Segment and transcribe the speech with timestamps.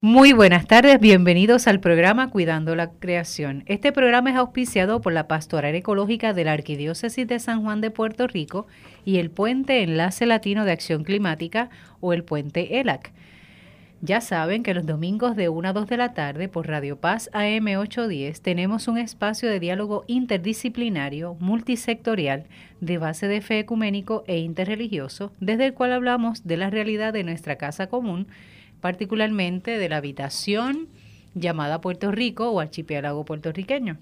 [0.00, 3.64] Muy buenas tardes, bienvenidos al programa Cuidando la Creación.
[3.66, 7.90] Este programa es auspiciado por la Pastoral Ecológica de la Arquidiócesis de San Juan de
[7.90, 8.68] Puerto Rico
[9.04, 13.12] y el Puente Enlace Latino de Acción Climática o el Puente ELAC.
[14.00, 17.28] Ya saben que los domingos de 1 a 2 de la tarde por Radio Paz
[17.32, 22.44] AM 810 tenemos un espacio de diálogo interdisciplinario, multisectorial,
[22.80, 27.24] de base de fe ecuménico e interreligioso, desde el cual hablamos de la realidad de
[27.24, 28.28] nuestra casa común
[28.80, 30.88] particularmente de la habitación
[31.34, 33.96] llamada Puerto Rico o archipiélago puertorriqueño.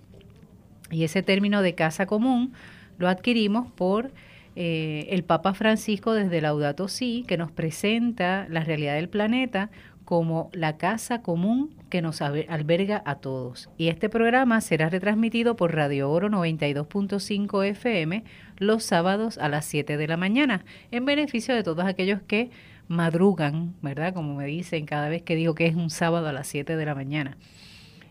[0.90, 2.52] Y ese término de casa común
[2.98, 4.12] lo adquirimos por
[4.54, 9.70] eh, el Papa Francisco desde Laudato Si, que nos presenta la realidad del planeta
[10.06, 13.68] como la casa común que nos alberga a todos.
[13.76, 18.22] Y este programa será retransmitido por Radio Oro 92.5 FM
[18.58, 22.50] los sábados a las 7 de la mañana, en beneficio de todos aquellos que
[22.88, 24.14] madrugan, ¿verdad?
[24.14, 26.86] Como me dicen cada vez que digo que es un sábado a las 7 de
[26.86, 27.36] la mañana.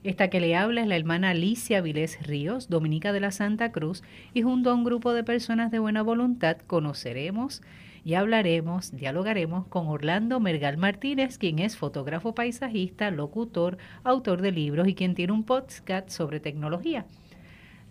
[0.03, 4.03] Esta que le habla es la hermana Alicia Vilés Ríos, dominica de la Santa Cruz,
[4.35, 7.63] y junto a un grupo de personas de buena voluntad conoceremos
[8.03, 14.87] y hablaremos, dialogaremos con Orlando Mergal Martínez, quien es fotógrafo paisajista, locutor, autor de libros
[14.87, 17.07] y quien tiene un podcast sobre tecnología,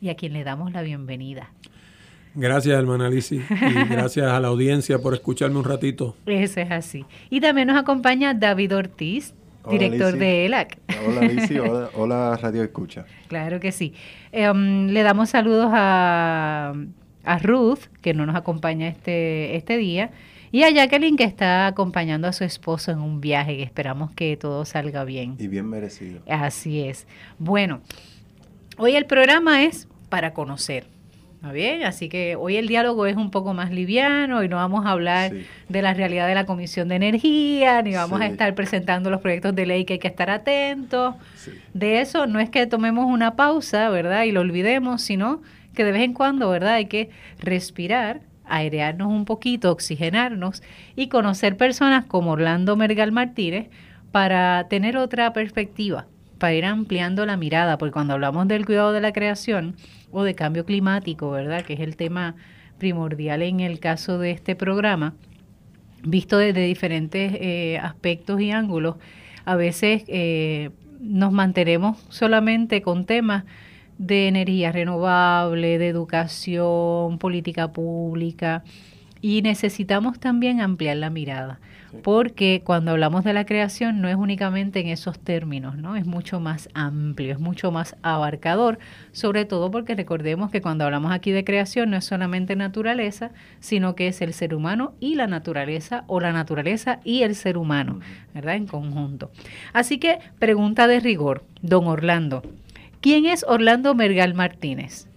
[0.00, 1.50] y a quien le damos la bienvenida.
[2.34, 6.16] Gracias, hermana Alicia, y gracias a la audiencia por escucharme un ratito.
[6.26, 7.04] Eso es así.
[7.30, 9.34] Y también nos acompaña David Ortiz,
[9.70, 10.78] director de ELAC.
[11.06, 11.62] Hola, Alicia,
[11.94, 13.06] hola, Radio Escucha.
[13.28, 13.94] Claro que sí.
[14.32, 16.74] Em, le damos saludos a,
[17.24, 20.10] a, Ruth, que no nos acompaña este, este día,
[20.50, 24.36] y a Jacqueline, que está acompañando a su esposo en un viaje, que esperamos que
[24.36, 25.36] todo salga bien.
[25.38, 26.20] Y bien merecido.
[26.28, 27.06] Así es.
[27.38, 27.80] Bueno,
[28.76, 30.93] hoy el programa es para conocer
[31.52, 31.84] bien?
[31.84, 35.32] Así que hoy el diálogo es un poco más liviano y no vamos a hablar
[35.68, 39.54] de la realidad de la Comisión de Energía, ni vamos a estar presentando los proyectos
[39.54, 41.14] de ley que hay que estar atentos.
[41.72, 44.24] De eso no es que tomemos una pausa, ¿verdad?
[44.24, 45.42] Y lo olvidemos, sino
[45.74, 46.74] que de vez en cuando, ¿verdad?
[46.74, 50.62] Hay que respirar, airearnos un poquito, oxigenarnos
[50.96, 53.68] y conocer personas como Orlando Mergal Martínez
[54.12, 56.06] para tener otra perspectiva,
[56.38, 59.76] para ir ampliando la mirada, porque cuando hablamos del cuidado de la creación,
[60.14, 61.64] o de cambio climático, ¿verdad?
[61.64, 62.36] Que es el tema
[62.78, 65.14] primordial en el caso de este programa,
[66.04, 68.94] visto desde diferentes eh, aspectos y ángulos,
[69.44, 73.44] a veces eh, nos mantenemos solamente con temas
[73.98, 78.62] de energía renovable, de educación, política pública,
[79.20, 81.58] y necesitamos también ampliar la mirada
[82.02, 85.96] porque cuando hablamos de la creación no es únicamente en esos términos, ¿no?
[85.96, 88.78] Es mucho más amplio, es mucho más abarcador,
[89.12, 93.94] sobre todo porque recordemos que cuando hablamos aquí de creación no es solamente naturaleza, sino
[93.94, 98.00] que es el ser humano y la naturaleza o la naturaleza y el ser humano,
[98.34, 98.56] ¿verdad?
[98.56, 99.30] En conjunto.
[99.72, 102.42] Así que pregunta de rigor, don Orlando.
[103.00, 105.08] ¿Quién es Orlando Mergal Martínez?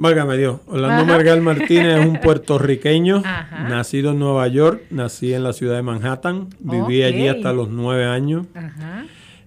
[0.00, 0.60] Válgame Dios.
[0.66, 3.22] Orlando Margal Martínez es un puertorriqueño,
[3.68, 8.06] nacido en Nueva York, nací en la ciudad de Manhattan, viví allí hasta los nueve
[8.06, 8.46] años.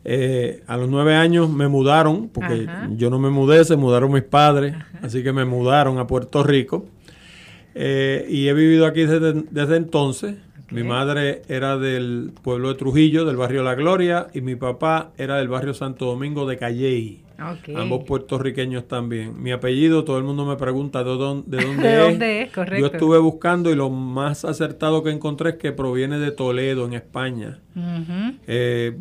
[0.06, 4.22] Eh, a los nueve años me mudaron, porque yo no me mudé, se mudaron mis
[4.22, 6.86] padres, así que me mudaron a Puerto Rico.
[7.74, 10.36] Eh, y he vivido aquí desde, entonces.
[10.69, 15.38] Mi madre era del pueblo de Trujillo, del barrio La Gloria, y mi papá era
[15.38, 17.24] del barrio Santo Domingo de Calley.
[17.75, 19.41] Ambos puertorriqueños también.
[19.41, 22.51] Mi apellido, todo el mundo me pregunta de dónde, de dónde, es.
[22.79, 26.94] Yo estuve buscando y lo más acertado que encontré es que proviene de Toledo, en
[26.94, 27.59] España.
[28.47, 28.97] Eh,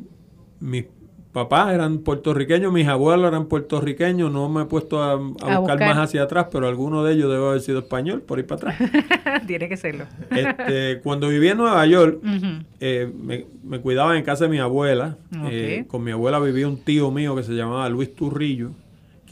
[0.61, 0.87] mis
[1.33, 6.25] papás eran puertorriqueños, mis abuelos eran puertorriqueños, no me he puesto a, buscar, más hacia
[6.25, 8.91] atrás, pero alguno de ellos debe haber sido español, por ir para atrás.
[9.47, 10.05] Tiene que serlo.
[10.31, 12.21] Este, cuando viví en Nueva York,
[12.81, 15.17] eh, me, me, cuidaba en casa de mi abuela.
[15.51, 18.71] Eh, con mi abuela vivía un tío mío que se llamaba Luis Turrillo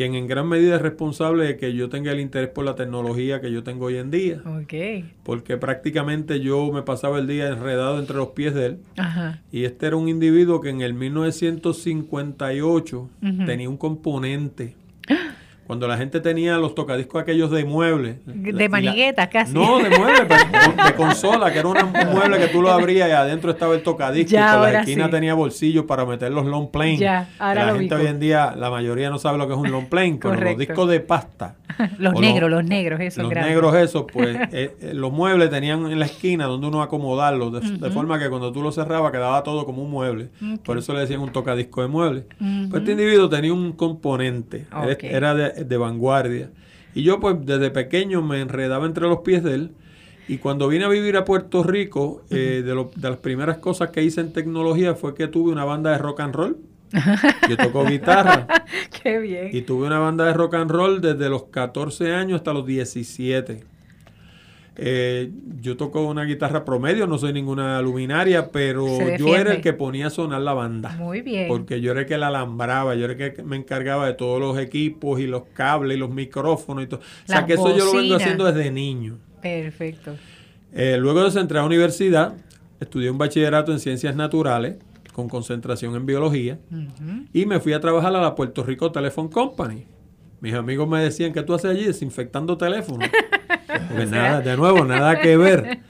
[0.00, 3.42] quien en gran medida es responsable de que yo tenga el interés por la tecnología
[3.42, 4.40] que yo tengo hoy en día.
[5.22, 8.78] Porque prácticamente yo me pasaba el día enredado entre los pies de él.
[9.52, 13.10] Y este era un individuo que en el 1958
[13.44, 14.74] tenía un componente
[15.70, 18.18] Cuando la gente tenía los tocadiscos aquellos de mueble.
[18.26, 19.54] De maniguetas casi.
[19.54, 21.76] No, de mueble, pero de consola, que era un
[22.12, 24.32] mueble que tú lo abrías y adentro estaba el tocadisco.
[24.32, 26.96] Ya, y la esquina tenía bolsillos para meter los long plane.
[26.96, 29.70] Ya, ahora La gente hoy en día, la mayoría no sabe lo que es un
[29.70, 31.54] long plane, pero los discos de pasta.
[31.98, 33.22] los negros, los, negros, esos.
[33.22, 37.80] Los negros, esos, pues eh, eh, los muebles tenían en la esquina donde uno acomodarlos,
[37.80, 40.30] de, forma que cuando tú lo cerrabas quedaba todo como un mueble.
[40.64, 42.24] Por eso le decían un tocadisco de mueble.
[42.38, 44.66] Pues este individuo tenía un componente.
[45.02, 46.50] Era de, de vanguardia.
[46.94, 49.70] Y yo pues desde pequeño me enredaba entre los pies de él
[50.28, 54.02] Y cuando vine a vivir a Puerto Rico, eh, de, de las primeras cosas que
[54.02, 56.58] hice en tecnología fue que tuve una banda de rock and roll.
[57.48, 58.46] Yo toco guitarra.
[59.02, 59.50] Qué bien.
[59.52, 63.64] Y tuve una banda de rock and roll desde los 14 años hasta los 17.
[64.82, 65.30] Eh,
[65.60, 68.86] yo toco una guitarra promedio, no soy ninguna luminaria, pero
[69.18, 70.96] yo era el que ponía a sonar la banda.
[70.96, 71.48] Muy bien.
[71.48, 74.40] Porque yo era el que la alambraba, yo era el que me encargaba de todos
[74.40, 77.00] los equipos y los cables y los micrófonos y todo.
[77.00, 79.18] o sea que eso yo lo vengo haciendo desde niño.
[79.42, 80.16] Perfecto.
[80.72, 82.32] Eh, luego de entrar a la universidad,
[82.80, 84.76] estudié un bachillerato en ciencias naturales
[85.12, 86.58] con concentración en biología
[87.34, 89.84] y me fui a trabajar a la Puerto Rico Telephone Company.
[90.40, 93.06] Mis amigos me decían, ¿qué tú haces allí desinfectando teléfonos?
[93.88, 95.80] Porque nada, de nuevo, nada que ver.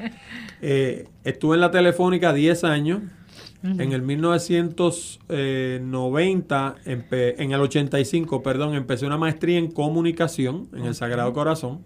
[0.63, 3.01] Eh, estuve en la Telefónica 10 años.
[3.63, 11.35] En el 1990, en el 85, perdón, empecé una maestría en comunicación en el Sagrado
[11.35, 11.83] Corazón.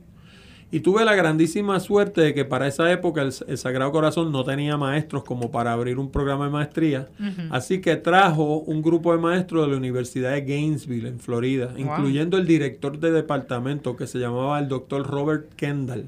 [0.74, 4.76] Y tuve la grandísima suerte de que para esa época el, Sagrado Corazón no tenía
[4.76, 7.06] maestros como para abrir un programa de maestría.
[7.50, 12.38] Así que trajo un grupo de maestros de la Universidad de Gainesville, en Florida, incluyendo
[12.38, 16.06] el director de departamento que se llamaba el doctor Robert Kendall.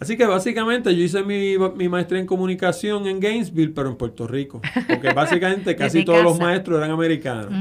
[0.00, 1.56] Así que básicamente yo hice mi,
[1.88, 4.60] maestría en comunicación en Gainesville, pero en Puerto Rico.
[4.86, 7.54] Porque básicamente casi todos los maestros eran americanos.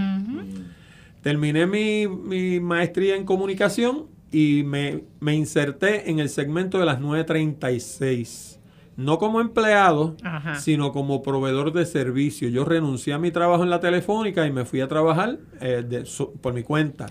[1.21, 8.60] Terminé mi, mi maestría en comunicación y me, inserté en el segmento de las 936.
[8.98, 10.18] No como empleado,
[10.60, 12.50] sino como proveedor de servicio.
[12.50, 16.04] Yo renuncié a mi trabajo en la telefónica y me fui a trabajar eh,
[16.42, 17.06] por mi cuenta.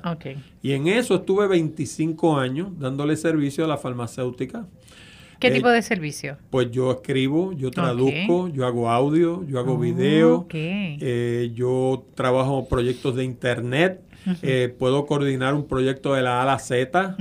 [0.62, 4.66] Y en eso estuve 25 años dándole servicio a la farmacéutica.
[5.40, 6.36] ¿Qué tipo de servicio?
[6.50, 13.16] Pues yo escribo, yo traduzco, yo hago audio, yo hago video, eh, yo trabajo proyectos
[13.16, 14.02] de internet,
[14.42, 17.16] eh, puedo coordinar un proyecto de la A a la Z.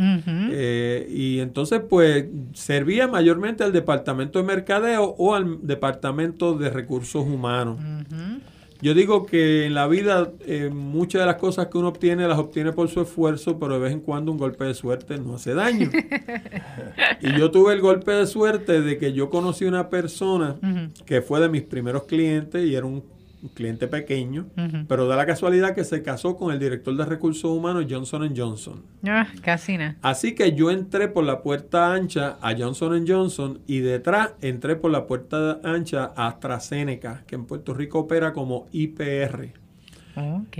[0.51, 7.25] Eh, y entonces, pues, servía mayormente al departamento de mercadeo o al departamento de recursos
[7.25, 7.79] humanos.
[8.83, 12.37] Yo digo que en la vida eh, muchas de las cosas que uno obtiene las
[12.37, 15.53] obtiene por su esfuerzo, pero de vez en cuando un golpe de suerte no hace
[15.53, 15.89] daño.
[17.21, 20.57] y yo tuve el golpe de suerte de que yo conocí una persona
[21.05, 23.05] que fue de mis primeros clientes y era un
[23.43, 24.47] un cliente pequeño,
[24.87, 28.81] pero da la casualidad que se casó con el director de recursos humanos Johnson Johnson.
[29.05, 29.97] Ah, casi nada.
[30.01, 34.91] Así que yo entré por la puerta ancha a Johnson Johnson y detrás entré por
[34.91, 39.51] la puerta ancha a AstraZeneca, que en Puerto Rico opera como IPR.
[40.15, 40.57] Ok.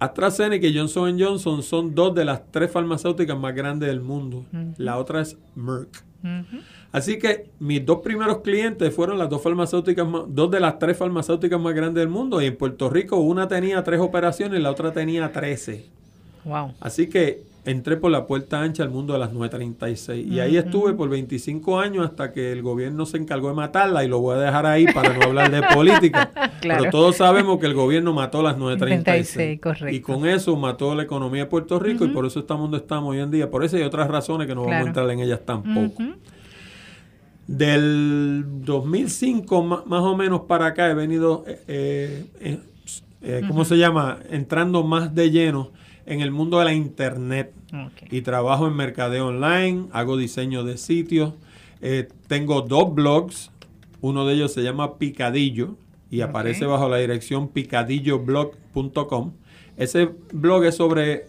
[0.00, 4.44] AstraZeneca y Johnson Johnson son dos de las tres farmacéuticas más grandes del mundo.
[4.76, 6.07] La otra es Merck.
[6.90, 11.60] Así que mis dos primeros clientes fueron las dos farmacéuticas, dos de las tres farmacéuticas
[11.60, 12.40] más grandes del mundo.
[12.40, 15.86] Y en Puerto Rico una tenía tres operaciones y la otra tenía trece.
[16.44, 16.72] Wow.
[16.80, 20.26] Así que entré por la puerta ancha al mundo de las 936.
[20.26, 24.08] Y ahí estuve por 25 años hasta que el gobierno se encargó de matarla y
[24.08, 26.30] lo voy a dejar ahí para no hablar de política.
[26.62, 29.60] Pero todos sabemos que el gobierno mató las 936.
[29.60, 29.94] correcto.
[29.94, 33.10] Y con eso mató la economía de Puerto Rico y por eso estamos donde estamos
[33.10, 33.50] hoy en día.
[33.50, 36.02] Por eso hay otras razones que no vamos a entrar en ellas tampoco.
[37.46, 42.58] Del 2005 más o menos para acá he venido, eh, eh,
[43.22, 44.18] eh, ¿cómo se llama?
[44.30, 45.70] Entrando más de lleno
[46.08, 47.52] en el mundo de la internet.
[48.10, 51.34] Y trabajo en mercadeo online, hago diseño de sitios.
[52.26, 53.50] tengo dos blogs,
[54.00, 55.76] uno de ellos se llama Picadillo
[56.10, 59.32] y aparece bajo la dirección picadilloblog.com.
[59.76, 61.26] Ese blog es sobre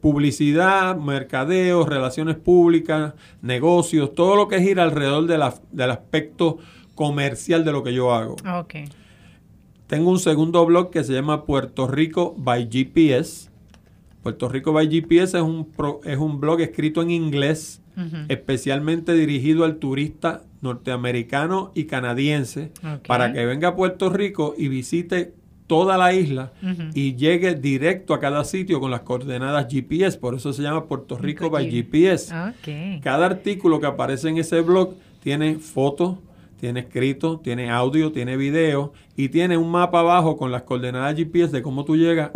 [0.00, 6.58] publicidad, mercadeo, relaciones públicas, negocios, todo lo que gira alrededor de la, del aspecto
[6.94, 8.36] comercial de lo que yo hago.
[8.60, 8.84] Okay.
[9.92, 13.50] Tengo un segundo blog que se llama Puerto Rico by GPS.
[14.22, 15.68] Puerto Rico by GPS es un,
[16.04, 17.82] es un blog escrito en inglés,
[18.28, 22.72] especialmente dirigido al turista norteamericano y canadiense,
[23.06, 25.34] para que venga a Puerto Rico y visite
[25.66, 26.54] toda la isla
[26.94, 30.16] y llegue directo a cada sitio con las coordenadas GPS.
[30.16, 32.32] Por eso se llama Puerto Rico by GPS.
[33.02, 36.16] Cada artículo que aparece en ese blog tiene fotos,
[36.62, 41.50] tiene escrito, tiene audio, tiene video y tiene un mapa abajo con las coordenadas GPS
[41.50, 42.30] de cómo tú llegas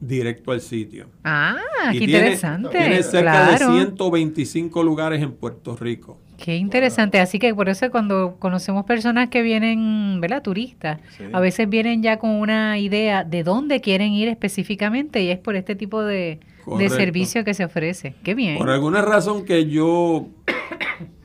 [0.00, 1.08] directo al sitio.
[1.24, 1.58] Ah,
[1.92, 2.70] qué interesante.
[2.70, 6.18] Tiene cerca de 125 lugares en Puerto Rico.
[6.38, 7.20] Qué interesante.
[7.20, 10.40] Así que por eso cuando conocemos personas que vienen, ¿verdad?
[10.42, 10.98] Turistas,
[11.34, 15.54] a veces vienen ya con una idea de dónde quieren ir específicamente y es por
[15.54, 16.40] este tipo de,
[16.88, 18.14] servicio que se ofrece.
[18.22, 18.56] Qué bien.
[18.56, 20.28] Por alguna razón que yo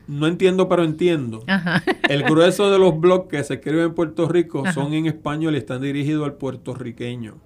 [0.06, 1.44] no entiendo, pero entiendo.
[2.08, 5.58] El grueso de los blogs que se escriben en Puerto Rico son en español y
[5.58, 7.36] están dirigidos al puertorriqueño.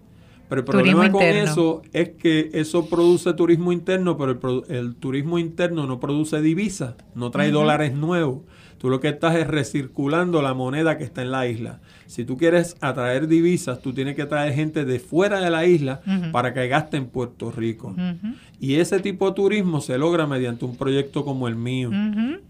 [0.48, 5.86] Pero el problema con eso es que eso produce turismo interno, pero el, turismo interno
[5.86, 8.42] no produce divisas, no trae dólares nuevos.
[8.78, 11.80] Tú lo que estás es recirculando la moneda que está en la isla.
[12.06, 16.00] Si tú quieres atraer divisas, tú tienes que traer gente de fuera de la isla
[16.32, 17.94] para que gaste en Puerto Rico.
[18.58, 21.90] Y ese tipo de turismo se logra mediante un proyecto como el mío.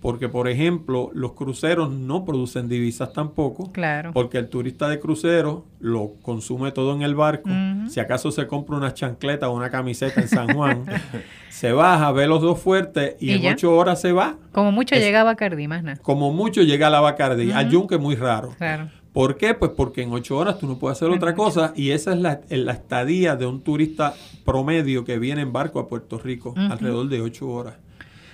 [0.01, 3.73] Porque, por ejemplo, los cruceros no producen divisas tampoco.
[3.73, 4.13] Claro.
[4.13, 7.51] Porque el turista de crucero lo consume todo en el barco.
[7.89, 10.85] Si acaso se compra una chancleta o una camiseta en San Juan,
[11.49, 14.37] se baja, ve los dos fuertes y, en ocho horas se va.
[14.53, 15.99] Como mucho llega a Bacardí, más nada.
[16.03, 17.51] Como mucho llega a la Bacardí.
[17.51, 18.55] Al yunque muy raro.
[18.59, 18.91] Claro.
[19.17, 19.55] ¿Por qué?
[19.55, 22.33] Pues porque en ocho horas tú no puedes hacer otra cosa y esa es la,
[22.71, 24.13] estadía de un turista
[24.45, 27.77] promedio que viene en barco a Puerto Rico, alrededor de ocho horas.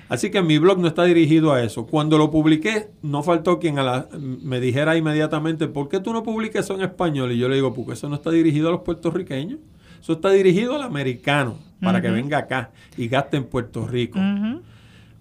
[0.09, 1.87] Así que mi blog no está dirigido a eso.
[1.87, 3.77] Cuando lo publiqué, no faltó quien
[4.43, 7.31] me dijera inmediatamente, ¿por qué tú no publicas eso en español?
[7.31, 9.61] Y yo le digo, porque eso no está dirigido a los puertorriqueños.
[10.01, 14.19] Eso está dirigido al americano, para que venga acá y gaste en Puerto Rico.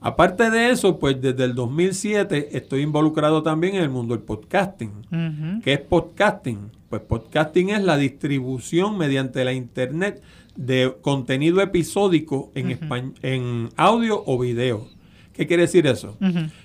[0.03, 5.62] Aparte de eso, pues desde el 2007 estoy involucrado también en el mundo del podcasting.
[5.63, 6.72] ¿Qué es podcasting?
[6.89, 10.24] Pues podcasting es la distribución mediante la internet
[10.55, 12.79] de contenido episódico en,
[13.22, 14.88] en audio o video.
[15.34, 16.17] ¿Qué quiere decir eso?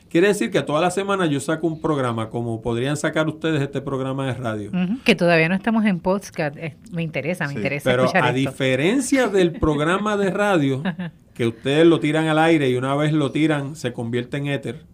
[0.09, 3.83] Quiere decir que toda la semana yo saco un programa, como podrían sacar ustedes este
[3.83, 4.71] programa de radio.
[5.05, 6.57] Que todavía no estamos en podcast.
[6.90, 7.90] me interesa, me interesa.
[7.90, 10.83] Pero a diferencia del programa de radio,
[11.37, 14.87] que ustedes lo tiran al aire y una vez lo tiran se convierte en éter,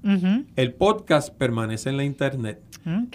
[0.56, 2.60] el podcast permanece en la internet.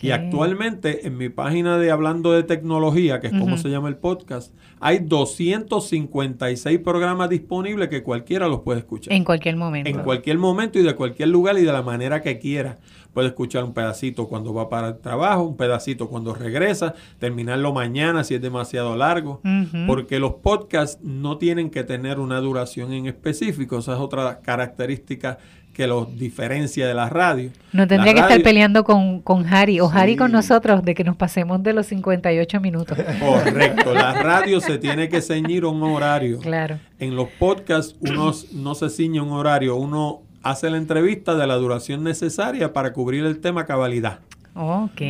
[0.01, 3.97] Y actualmente en mi página de Hablando de Tecnología, que es como se llama el
[3.97, 9.13] podcast, hay 256 programas disponibles que cualquiera los puede escuchar.
[9.13, 9.89] En cualquier momento.
[9.89, 12.77] En cualquier momento y de cualquier lugar y de la manera que quiera.
[13.13, 18.23] Puede escuchar un pedacito cuando va para el trabajo, un pedacito cuando regresa, terminarlo mañana
[18.23, 19.41] si es demasiado largo,
[19.87, 25.39] porque los podcasts no tienen que tener una duración en específico, esa es otra característica
[25.77, 27.51] que los diferencia de la radio.
[27.71, 31.15] No tendría que estar peleando con, con Harry o Harry con nosotros de que nos
[31.15, 32.97] pasemos de los 58 minutos.
[33.19, 36.39] Correcto, la radio se tiene que ceñir un horario.
[36.39, 36.79] Claro.
[36.97, 41.53] En los podcasts uno no se ciñe un horario, uno hace la entrevista de la
[41.57, 44.21] duración necesaria para cubrir el tema cabalidad.
[44.55, 45.01] Ok.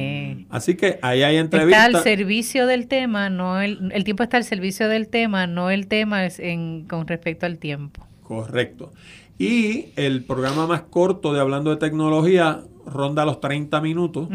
[0.49, 1.85] Así que ahí hay entrevistas.
[1.85, 5.69] Está al servicio del tema, no el, el tiempo está al servicio del tema, no
[5.69, 8.05] el tema es en, con respecto al tiempo.
[8.23, 8.91] Correcto.
[9.39, 14.29] Y el programa más corto de Hablando de Tecnología ronda los 30 minutos.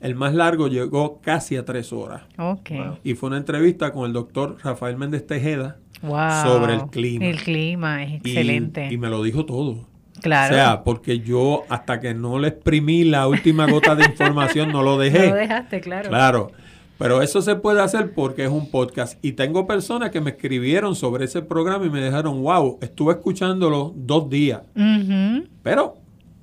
[0.00, 2.22] El más largo llegó casi a 3 horas.
[2.38, 2.70] Ok.
[3.02, 7.24] Y fue una entrevista con el doctor Rafael Méndez Tejeda sobre el clima.
[7.24, 8.92] El clima es excelente.
[8.92, 9.86] y me lo dijo todo.
[10.22, 10.54] Claro.
[10.54, 14.82] O sea, porque yo hasta que no le exprimí la última gota de información no
[14.82, 15.18] lo dejé.
[15.28, 16.08] No lo dejaste, claro.
[16.08, 16.50] Claro.
[16.98, 19.18] Pero eso se puede hacer porque es un podcast.
[19.24, 23.92] Y tengo personas que me escribieron sobre ese programa y me dejaron, wow, estuve escuchándolo
[23.96, 24.62] dos días.
[25.62, 25.96] Pero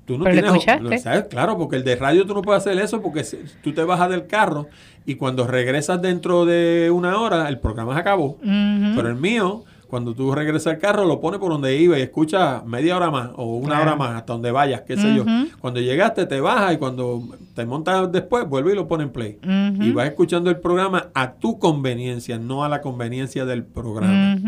[0.06, 0.44] tú no tienes...
[0.82, 3.26] Lo Claro, porque el de radio tú no puedes hacer eso porque
[3.64, 4.68] tú te bajas del carro
[5.06, 8.38] y cuando regresas dentro de una hora el programa se acabó.
[8.42, 12.64] Pero el mío cuando tú regresas al carro, lo pones por donde iba y escucha
[12.66, 15.26] media hora más o una hora más, hasta donde vayas, qué sé yo.
[15.60, 17.22] Cuando llegaste, te bajas y cuando
[17.54, 19.38] te montas después, vuelve y lo pone en play.
[19.82, 24.40] Y vas escuchando el programa a tu conveniencia, no a la conveniencia del programa.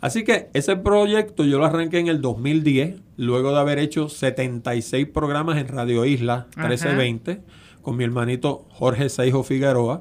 [0.00, 5.08] Así que ese proyecto yo lo arranqué en el 2010, luego de haber hecho 76
[5.08, 7.40] programas en Radio Isla 1320,
[7.82, 10.00] con mi hermanito Jorge Seijo Figueroa.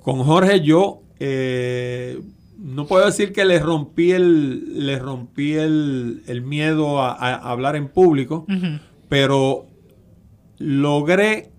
[0.00, 1.02] Con Jorge yo...
[1.22, 2.18] Eh,
[2.60, 8.46] no puedo decir que le rompí el, le rompí el, miedo a, hablar en público,
[9.08, 9.66] pero
[10.58, 11.50] logré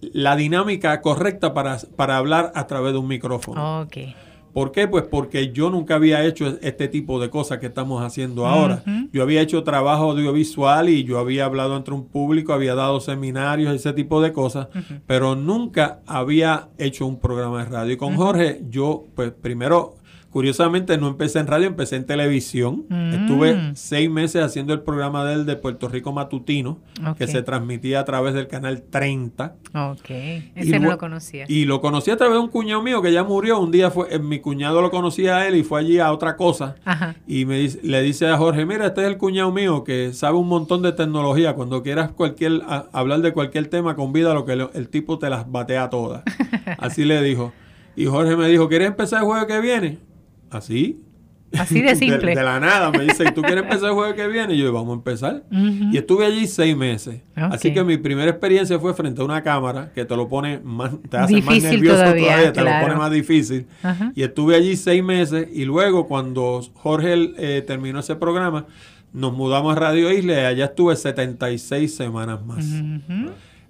[0.00, 3.82] la dinámica correcta para, para, hablar a través de un micrófono.
[3.82, 4.14] Okay.
[4.52, 4.88] ¿Por qué?
[4.88, 8.82] Pues porque yo nunca había hecho este tipo de cosas que estamos haciendo ahora.
[9.12, 13.72] Yo había hecho trabajo audiovisual y yo había hablado entre un público, había dado seminarios,
[13.72, 14.66] ese tipo de cosas,
[15.06, 17.92] pero nunca había hecho un programa de radio.
[17.92, 19.97] Y con Jorge, yo, pues primero
[20.30, 22.84] Curiosamente no empecé en radio, empecé en televisión.
[23.12, 23.76] Estuve mm.
[23.76, 26.80] seis meses haciendo el programa de él de Puerto Rico Matutino,
[27.16, 29.54] que se transmitía a través del canal 30.
[29.74, 30.10] Ok,
[30.54, 31.46] ese no lo conocía.
[31.48, 33.58] Y lo conocí a través de un cuñado mío que ya murió.
[33.58, 36.36] Un día fue, eh, mi cuñado lo conocía a él y fue allí a otra
[36.36, 36.76] cosa.
[37.26, 40.48] Y me le dice a Jorge, mira, este es el cuñado mío que sabe un
[40.48, 41.54] montón de tecnología.
[41.54, 42.60] Cuando quieras cualquier
[42.92, 46.22] hablar de cualquier tema, convida lo que el tipo te las batea todas.
[46.78, 47.54] Así le dijo.
[47.96, 49.98] Y Jorge me dijo, ¿quieres empezar el juego que viene?
[50.50, 51.00] Así.
[51.56, 52.34] Así de simple.
[52.34, 52.90] de, la nada.
[52.90, 54.54] Me dice, ¿tú quieres empezar el jueves que viene?
[54.54, 55.44] Y yo, vamos a empezar.
[55.50, 57.20] Y estuve allí seis meses.
[57.34, 60.92] Así que mi primera experiencia fue frente a una cámara que te lo pone más,
[61.08, 63.66] te hace más nervioso todavía, te lo pone más difícil.
[64.14, 65.48] Y estuve allí seis meses.
[65.52, 68.66] Y luego, cuando Jorge eh, terminó ese programa,
[69.12, 72.66] nos mudamos a Radio Isla y allá estuve 76 semanas más.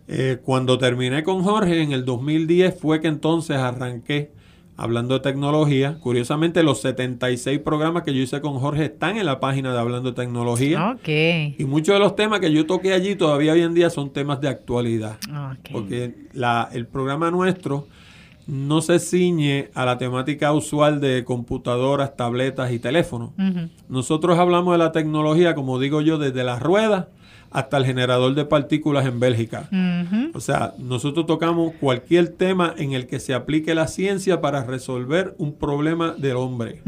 [0.09, 4.33] Eh, cuando terminé con Jorge en el 2010 fue que entonces arranqué
[4.79, 5.99] hablando de tecnología.
[6.01, 10.13] Curiosamente, los 76 programas que yo hice con Jorge están en la página de Hablando
[10.13, 10.97] de Tecnología.
[11.59, 14.41] Y muchos de los temas que yo toqué allí todavía hoy en día son temas
[14.41, 15.19] de actualidad.
[15.73, 17.89] Porque la, el programa nuestro
[18.47, 23.31] no se ciñe a la temática usual de computadoras, tabletas y teléfonos.
[23.89, 27.07] Nosotros hablamos de la tecnología, como digo yo, desde las ruedas
[27.51, 29.69] hasta el generador de partículas en Bélgica.
[30.35, 35.35] O sea, nosotros tocamos cualquier tema en el que se aplique la ciencia para resolver
[35.39, 36.83] un problema del hombre.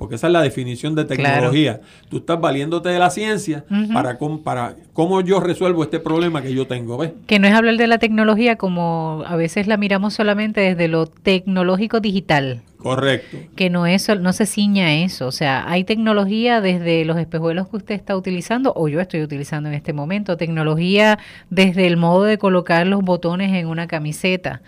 [0.00, 1.82] Porque esa es la definición de tecnología.
[2.08, 6.66] Tú estás valiéndote de la ciencia para, para cómo yo resuelvo este problema que yo
[6.66, 6.96] tengo.
[6.96, 7.12] ¿ves?
[7.26, 11.04] Que no es hablar de la tecnología como a veces la miramos solamente desde lo
[11.04, 12.62] tecnológico digital.
[12.78, 13.36] Correcto.
[13.56, 15.26] Que no es, no se ciña eso.
[15.26, 19.68] O sea, hay tecnología desde los espejuelos que usted está utilizando o yo estoy utilizando
[19.68, 20.38] en este momento.
[20.38, 21.18] Tecnología
[21.50, 24.62] desde el modo de colocar los botones en una camiseta.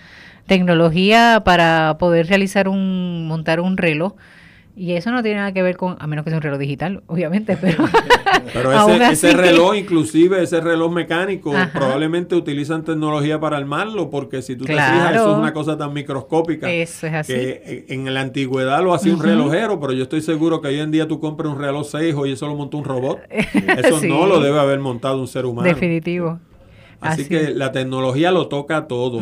[0.47, 4.13] Tecnología para poder realizar un, montar un reloj
[4.75, 7.03] y eso no tiene nada que ver con, a menos que sea un reloj digital,
[7.07, 7.85] obviamente, pero...
[8.55, 8.73] pero
[9.11, 14.73] ese, reloj, inclusive ese reloj mecánico, probablemente utilizan tecnología para armarlo, porque si tú te
[14.73, 16.71] fijas, eso es una cosa tan microscópica.
[16.73, 17.33] Eso es así.
[17.35, 20.91] Que en la antigüedad lo hacía un relojero, pero yo estoy seguro que hoy en
[20.91, 23.21] día tú compras un reloj 6 y eso lo montó un robot.
[23.31, 25.69] Eso no lo debe haber montado un ser humano.
[25.69, 26.41] Definitivo.
[27.01, 29.21] Así, que la tecnología lo toca todo.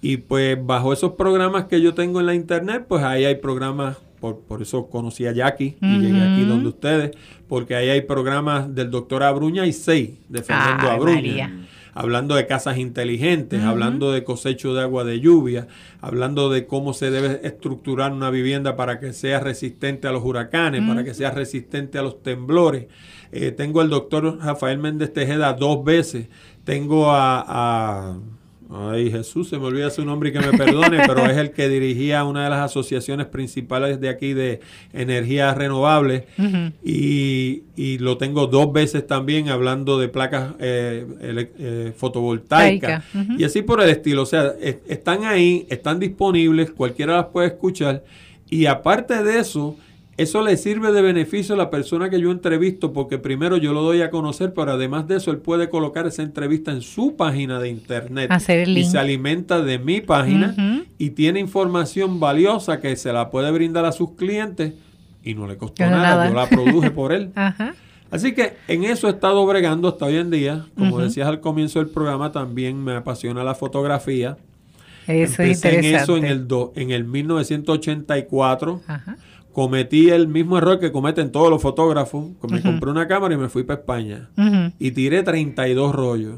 [0.00, 3.98] Y pues bajo esos programas que yo tengo en la internet, pues ahí hay programas
[4.22, 7.10] por, eso conocí a Jackie y llegué aquí donde ustedes,
[7.48, 11.66] porque ahí hay programas del doctor Abruña y seis de Fernando Abruña.
[11.94, 15.66] Hablando de casas inteligentes, hablando de cosecho de agua de lluvia,
[16.00, 20.82] hablando de cómo se debe estructurar una vivienda para que sea resistente a los huracanes,
[20.88, 22.86] para que sea resistente a los temblores.
[23.30, 26.28] Eh, tengo al doctor Rafael Méndez Tejeda dos veces.
[26.64, 28.16] Tengo a
[28.74, 31.68] Ay, Jesús, se me olvida su nombre y que me perdone, pero es el que
[31.68, 34.60] dirigía una de las asociaciones principales de aquí de
[34.94, 36.24] energías renovables
[36.82, 37.62] y,
[37.98, 43.04] lo tengo dos veces también hablando de placas eh, eh, fotovoltaicas.
[43.36, 44.22] Y así por el estilo.
[44.22, 48.02] O sea, están ahí, están disponibles, cualquiera las puede escuchar.
[48.48, 49.76] Y aparte de eso,
[50.18, 53.82] eso le sirve de beneficio a la persona que yo entrevisto porque primero yo lo
[53.82, 57.58] doy a conocer, pero además de eso él puede colocar esa entrevista en su página
[57.58, 58.30] de internet
[58.66, 60.54] y se alimenta de mi página
[60.98, 64.74] y tiene información valiosa que se la puede brindar a sus clientes
[65.24, 66.28] y no le costó nada.
[66.28, 67.32] yo la produje por él.
[68.10, 70.66] Así que en eso he estado bregando hasta hoy en día.
[70.76, 74.36] Como decías al comienzo del programa, también me apasiona la fotografía.
[75.06, 75.88] Eso es interesante.
[75.88, 78.82] en eso en el, en el 1984.
[78.86, 79.16] Ajá
[79.52, 82.30] cometí el mismo error que cometen todos los fotógrafos.
[82.48, 84.30] Me compré una cámara y me fui para España.
[84.78, 86.36] Y tiré 32 rollos.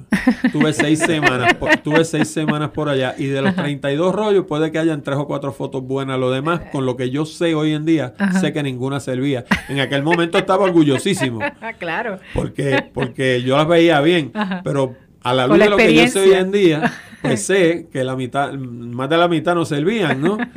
[0.52, 1.54] tuve seis semanas.
[1.54, 3.14] Por, tuve seis semanas por allá.
[3.16, 6.18] Y de los 32 rollos puede que hayan tres o cuatro fotos buenas.
[6.18, 9.44] Lo demás, con lo que yo sé hoy en día, sé que ninguna servía.
[9.68, 11.40] En aquel momento estaba orgullosísimo.
[11.78, 12.18] claro.
[12.34, 14.32] Porque, porque yo las veía bien.
[14.62, 16.92] Pero a la luz de lo que yo sé hoy en día,
[17.36, 20.38] sé que la mitad, más de la mitad no servían, ¿no?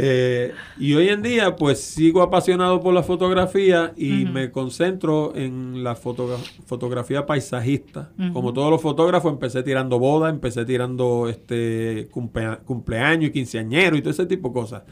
[0.00, 5.82] Eh, y hoy en día, pues sigo apasionado por la fotografía y me concentro en
[5.82, 8.10] la fotografía paisajista.
[8.32, 14.10] Como todos los fotógrafos, empecé tirando bodas, empecé tirando este cumpleaños y quinceañeros y todo
[14.10, 14.82] ese tipo de cosas.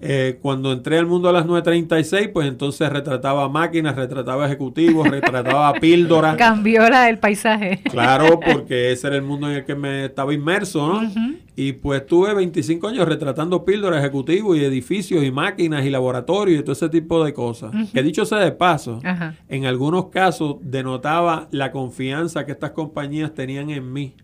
[0.00, 5.72] Eh, cuando entré al mundo a las 9.36, pues entonces retrataba máquinas, retrataba ejecutivos, retrataba
[5.80, 6.36] píldoras.
[6.36, 7.80] Cambió la, el paisaje.
[7.90, 11.10] Claro, porque ese era el mundo en el que me estaba inmerso, ¿no?
[11.58, 16.62] Y pues tuve 25 años retratando píldoras, ejecutivos y edificios y máquinas y laboratorios y
[16.62, 17.72] todo ese tipo de cosas.
[17.94, 19.00] Que dicho sea de paso,
[19.48, 24.14] en algunos casos denotaba la confianza que estas compañías tenían en mí,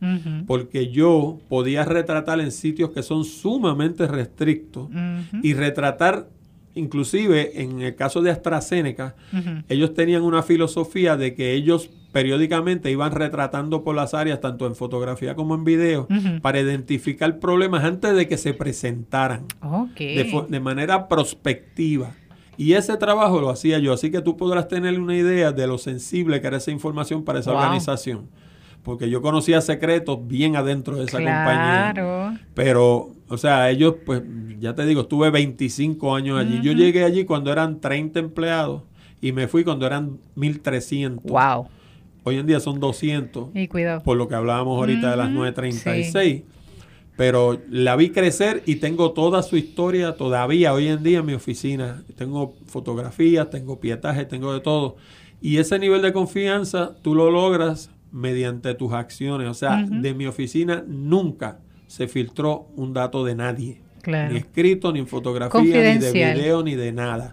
[0.47, 4.89] porque yo podía retratar en sitios que son sumamente restrictos
[5.43, 6.29] y retratar
[6.75, 9.15] inclusive en el caso de AstraZeneca,
[9.69, 14.77] ellos tenían una filosofía de que ellos periódicamente iban retratando por las áreas, tanto en
[14.77, 16.07] fotografía como en video,
[16.43, 19.47] para identificar problemas antes de que se presentaran.
[19.99, 22.15] De, manera prospectiva.
[22.57, 25.79] Y ese trabajo lo hacía yo, así que tú podrás tener una idea de lo
[25.79, 28.29] sensible que era esa información para esa organización.
[28.83, 32.41] Porque yo conocía secretos bien adentro de esa compañía.
[32.55, 34.23] Pero, o sea, ellos, pues,
[34.59, 36.61] ya te digo, estuve 25 años allí.
[36.63, 38.83] Yo llegué allí cuando eran 30 empleados
[39.21, 41.25] y me fui cuando eran 1300.
[41.25, 41.69] Wow.
[42.25, 43.51] Hoy en día son 200.
[43.55, 44.03] Y cuidado.
[44.03, 46.43] Por lo que hablábamos ahorita de las 936.
[47.17, 51.35] Pero la vi crecer y tengo toda su historia todavía hoy en día en mi
[51.35, 52.03] oficina.
[52.17, 54.97] Tengo fotografías, tengo pietaje, tengo de todo.
[55.41, 59.49] Y ese nivel de confianza tú lo logras mediante tus acciones.
[59.49, 63.82] O sea, de mi oficina nunca se filtró un dato de nadie.
[64.33, 67.33] Ni escrito, ni en fotografía, ni de video, ni de nada.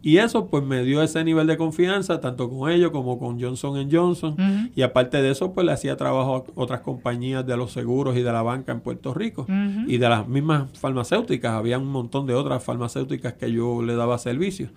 [0.00, 3.88] Y eso pues me dio ese nivel de confianza, tanto con ellos como con Johnson
[3.90, 4.70] Johnson.
[4.74, 8.22] Y aparte de eso, pues le hacía trabajo a otras compañías de los seguros y
[8.22, 9.46] de la banca en Puerto Rico.
[9.86, 11.52] Y de las mismas farmacéuticas.
[11.52, 14.68] Había un montón de otras farmacéuticas que yo le daba servicio.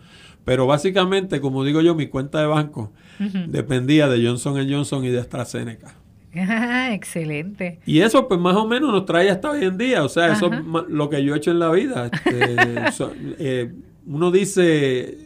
[0.43, 2.91] Pero básicamente, como digo yo, mi cuenta de banco
[3.47, 5.95] dependía de Johnson Johnson y de AstraZeneca.
[6.91, 7.79] excelente.
[7.85, 10.51] Y eso pues más o menos nos trae hasta hoy en día, o sea, eso
[10.51, 12.07] es lo que yo he hecho en la vida.
[12.07, 12.55] Este,
[13.39, 13.71] eh,
[14.05, 15.17] uno dice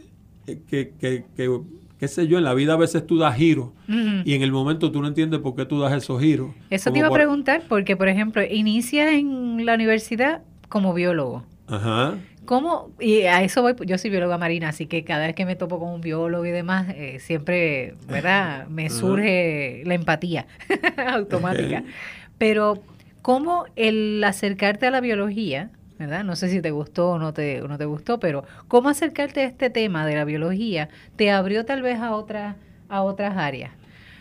[0.44, 1.60] que, que, que,
[1.98, 4.90] qué sé yo, en la vida a veces tú das giros y en el momento
[4.90, 6.50] tú no entiendes por qué tú das esos giros.
[6.70, 11.44] Eso te iba a preguntar, porque por ejemplo, inicia en la universidad como biólogo.
[11.68, 12.14] Ajá.
[12.46, 12.92] ¿Cómo?
[13.00, 15.78] Y a eso voy, yo soy bióloga marina, así que cada vez que me topo
[15.78, 18.66] con un biólogo y demás, eh, siempre, ¿verdad?
[18.68, 20.46] Me surge la empatía
[21.12, 21.82] automática.
[22.38, 22.82] Pero,
[23.20, 26.24] ¿cómo el acercarte a la biología, ¿verdad?
[26.24, 29.44] No sé si te gustó o no te, no te gustó, pero ¿cómo acercarte a
[29.44, 32.56] este tema de la biología te abrió tal vez a, otras
[32.88, 33.72] a otras áreas?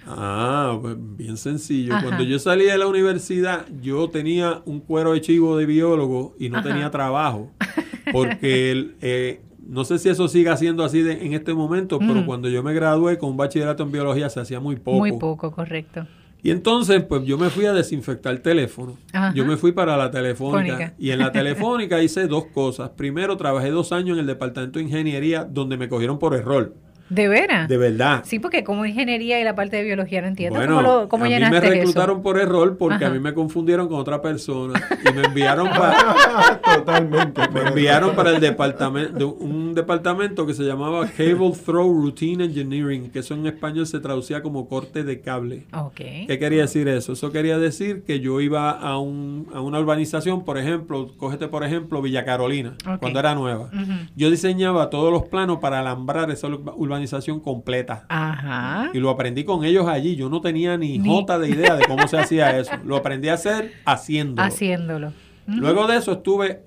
[0.06, 1.96] Ah, pues bien sencillo.
[2.02, 6.50] Cuando yo salí de la universidad, yo tenía un cuero de chivo de biólogo y
[6.50, 7.52] no tenía trabajo.
[8.12, 12.62] Porque eh, no sé si eso siga siendo así en este momento, pero cuando yo
[12.62, 14.98] me gradué con un bachillerato en biología se hacía muy poco.
[14.98, 16.06] Muy poco, correcto.
[16.44, 18.98] Y entonces, pues yo me fui a desinfectar el teléfono.
[19.34, 20.94] Yo me fui para la telefónica.
[21.00, 22.91] Y en la telefónica hice dos cosas.
[22.91, 26.76] Primero, trabajé dos años en el departamento de ingeniería donde me cogieron por error.
[27.10, 27.70] ¿De veras?
[27.70, 28.24] De verdad.
[28.26, 30.58] Sí, porque como ingeniería y la parte de biología no entiendo.
[30.58, 34.22] Bueno, ¿Cómo, a mí me reclutaron por error porque a mí me confundieron con otra
[34.22, 36.60] persona y me enviaron para...
[36.78, 37.41] Totalmente.
[37.54, 43.20] Me enviaron para el departamento, un departamento que se llamaba Cable Throw Routine Engineering, que
[43.20, 45.65] eso en español se traducía como corte de cable.
[45.72, 46.26] Okay.
[46.26, 47.13] ¿Qué quería decir eso?
[47.13, 51.63] Eso quería decir que yo iba a, un, a una urbanización, por ejemplo, cógete por
[51.63, 53.70] ejemplo Villa Carolina, cuando era nueva.
[54.15, 58.05] Yo diseñaba todos los planos para alambrar esa urbanización organización completa.
[58.10, 58.89] Ajá.
[58.93, 60.15] Y lo aprendí con ellos allí.
[60.15, 62.71] Yo no tenía ni, jota de idea de cómo se hacía eso.
[62.84, 64.47] Lo aprendí a hacer haciéndolo.
[64.47, 65.13] Haciéndolo.
[65.47, 66.63] Luego de eso estuve,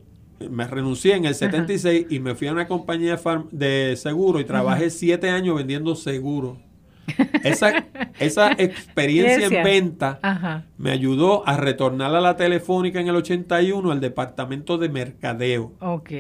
[0.49, 3.19] me renuncié en el 76 y me fui a una compañía
[3.51, 6.59] de seguro y trabajé siete años vendiendo seguros
[7.43, 7.87] esa,
[8.19, 14.01] esa experiencia en venta me ayudó a retornar a la telefónica en el 81 al
[14.01, 15.73] departamento de mercadeo.
[15.81, 16.11] Ok.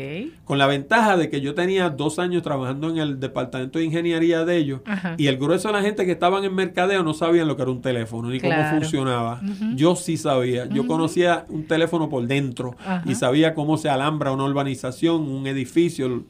[0.44, 4.44] Con la ventaja de que yo tenía dos años trabajando en el departamento de ingeniería
[4.44, 4.80] de ellos
[5.16, 7.70] y el grueso de la gente que estaban en mercadeo no sabían lo que era
[7.70, 9.40] un teléfono ni cómo funcionaba.
[9.76, 10.66] Yo sí sabía.
[10.66, 16.24] Yo conocía un teléfono por dentro y sabía cómo se alambra una urbanización, un edificio.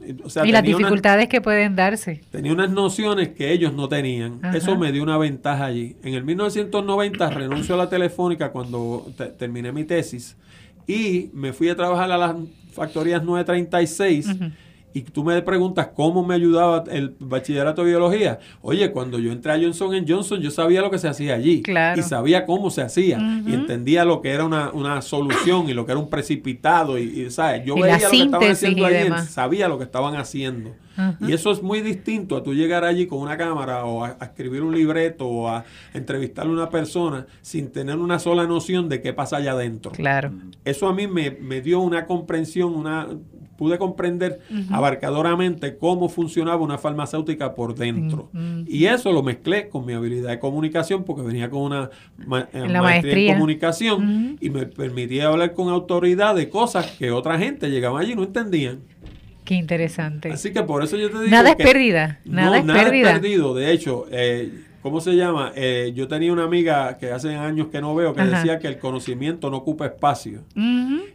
[0.45, 2.21] y las dificultades que pueden darse.
[2.31, 4.41] Tenía unas nociones que ellos no tenían.
[4.55, 5.97] Eso me dio una ventaja allí.
[6.03, 8.18] En el 1990 renuncio a la telefónica
[8.53, 9.07] cuando
[9.39, 10.37] terminé mi tesis
[10.87, 12.37] y me fui a trabajar a las
[12.73, 14.27] factorías 936
[14.95, 18.39] y tú me preguntas cómo me ayudaba el bachillerato de biología.
[18.63, 21.63] Oye, cuando yo entré a Johnson Johnson, yo sabía lo que se hacía allí.
[21.97, 23.19] Y sabía cómo se hacía.
[23.47, 26.99] Y entendía lo que era una, solución y lo que era un precipitado.
[26.99, 27.65] Y, ¿sabes?
[27.65, 30.75] Yo veía lo que estaban haciendo allí, sabía lo que estaban haciendo.
[31.21, 34.63] Y eso es muy distinto a tú llegar allí con una cámara o a, escribir
[34.63, 39.13] un libreto o a entrevistar a una persona sin tener una sola noción de qué
[39.13, 39.93] pasa allá adentro.
[39.93, 40.33] Claro.
[40.65, 43.07] Eso a mí me, me dio una comprensión, una
[43.59, 44.41] pude comprender
[44.71, 48.31] abarcadoramente cómo funcionaba una farmacéutica por dentro.
[48.67, 51.91] Y eso lo mezclé con mi habilidad de comunicación, porque venía con una
[52.53, 57.69] eh, maestría, en comunicación y me permitía hablar con autoridad de cosas que otra gente
[57.69, 58.79] llegaba allí y no entendían.
[59.45, 60.31] Qué interesante.
[60.31, 61.31] Así que por eso yo te digo.
[61.31, 62.21] Nada es pérdida.
[62.25, 63.55] Nada, es, nada es perdido.
[63.55, 65.53] De hecho, eh, ¿cómo se llama?
[65.55, 68.79] Eh, yo tenía una amiga que hace años que no veo que decía que el
[68.79, 70.41] conocimiento no ocupa espacio.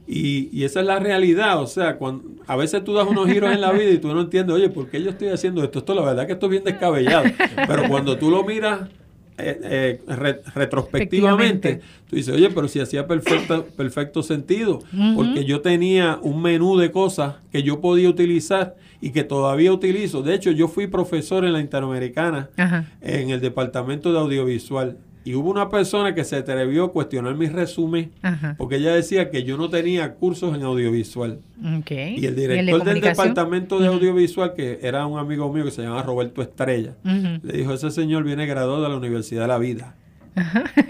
[0.08, 1.62] y, y, esa es la realidad.
[1.62, 4.21] O sea, cuando, a veces tú das unos giros en la vida y tú no
[4.21, 5.80] entiendes, oye, ¿por qué yo estoy haciendo esto?
[5.80, 7.26] Esto la verdad que esto es bien descabellado.
[7.67, 8.82] Pero cuando tú lo miras
[9.38, 10.02] eh, eh,
[10.54, 14.80] retrospectivamente, tú dices, oye, pero si hacía perfecto, perfecto sentido,
[15.15, 20.22] porque yo tenía un menú de cosas que yo podía utilizar y que todavía utilizo.
[20.22, 22.50] De hecho, yo fui profesor en la Interamericana,
[23.02, 24.98] en el departamento de audiovisual.
[25.26, 28.12] Y hubo una persona que se atrevió a cuestionar mi resumen
[28.58, 31.40] porque ella decía que yo no tenía cursos en audiovisual.
[32.18, 36.04] Y el director del departamento de audiovisual, que era un amigo mío que se llama
[36.04, 39.96] Roberto Estrella, le dijo, ese señor viene graduado de la Universidad de la Vida.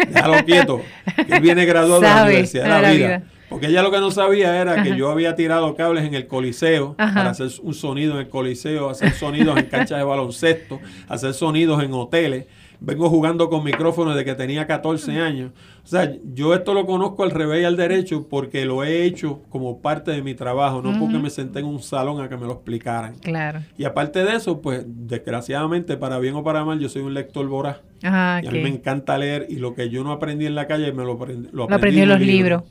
[0.07, 0.81] Déjalo quieto,
[1.27, 3.23] que él viene graduado de la Universidad de la, vida.
[3.49, 6.95] Porque ella lo que no sabía era que yo había tirado cables en el coliseo
[6.95, 11.83] para hacer un sonido en el coliseo, hacer sonidos en canchas de baloncesto, hacer sonidos
[11.83, 12.45] en hoteles
[12.83, 15.51] vengo jugando con micrófonos desde que tenía 14 años.
[15.83, 19.41] O sea, yo esto lo conozco al revés y al derecho porque lo he hecho
[19.49, 22.45] como parte de mi trabajo, no porque me senté en un salón a que me
[22.45, 23.15] lo explicaran.
[23.15, 23.61] Claro.
[23.77, 27.47] Y aparte de eso, pues desgraciadamente, para bien o para mal, yo soy un lector
[27.47, 27.77] voraz.
[28.03, 30.67] Ah, y a mí me encanta leer y lo que yo no aprendí en la
[30.67, 32.63] calle me lo, aprendí, lo aprendí, en los libros.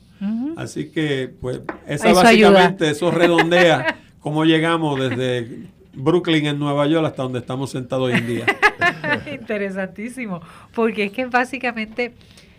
[0.55, 7.23] Así que, pues, esa básicamente, eso redondea cómo llegamos desde Brooklyn en Nueva York hasta
[7.23, 8.45] donde estamos sentados hoy en día.
[9.31, 10.41] Interesantísimo,
[10.73, 12.13] porque es que básicamente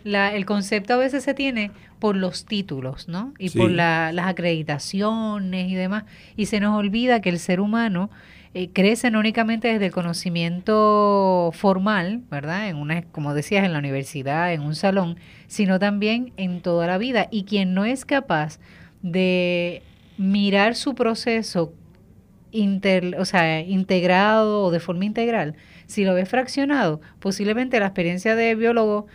[0.05, 3.33] la, el concepto a veces se tiene por los títulos, ¿no?
[3.39, 6.05] Y por las acreditaciones y demás,
[6.37, 8.11] y se nos olvida que el ser humano
[8.57, 12.69] eh, crece no únicamente desde el conocimiento formal, ¿verdad?
[12.69, 15.17] En una, como decías, en la universidad, en un salón,
[15.49, 17.27] sino también en toda la vida.
[17.33, 18.61] Y quien no es capaz
[19.03, 19.83] de
[20.19, 21.73] mirar su proceso
[23.19, 28.55] o sea, integrado o de forma integral, si lo ves fraccionado, posiblemente la experiencia de
[28.55, 29.07] biólogo,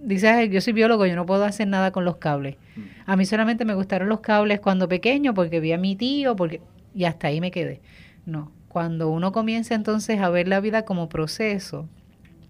[0.00, 2.56] dices, yo soy biólogo, yo no puedo hacer nada con los cables.
[2.76, 2.80] Mm.
[3.06, 6.60] A mí solamente me gustaron los cables cuando pequeño, porque vi a mi tío, porque
[6.94, 7.80] y hasta ahí me quedé.
[8.24, 11.88] No, cuando uno comienza entonces a ver la vida como proceso,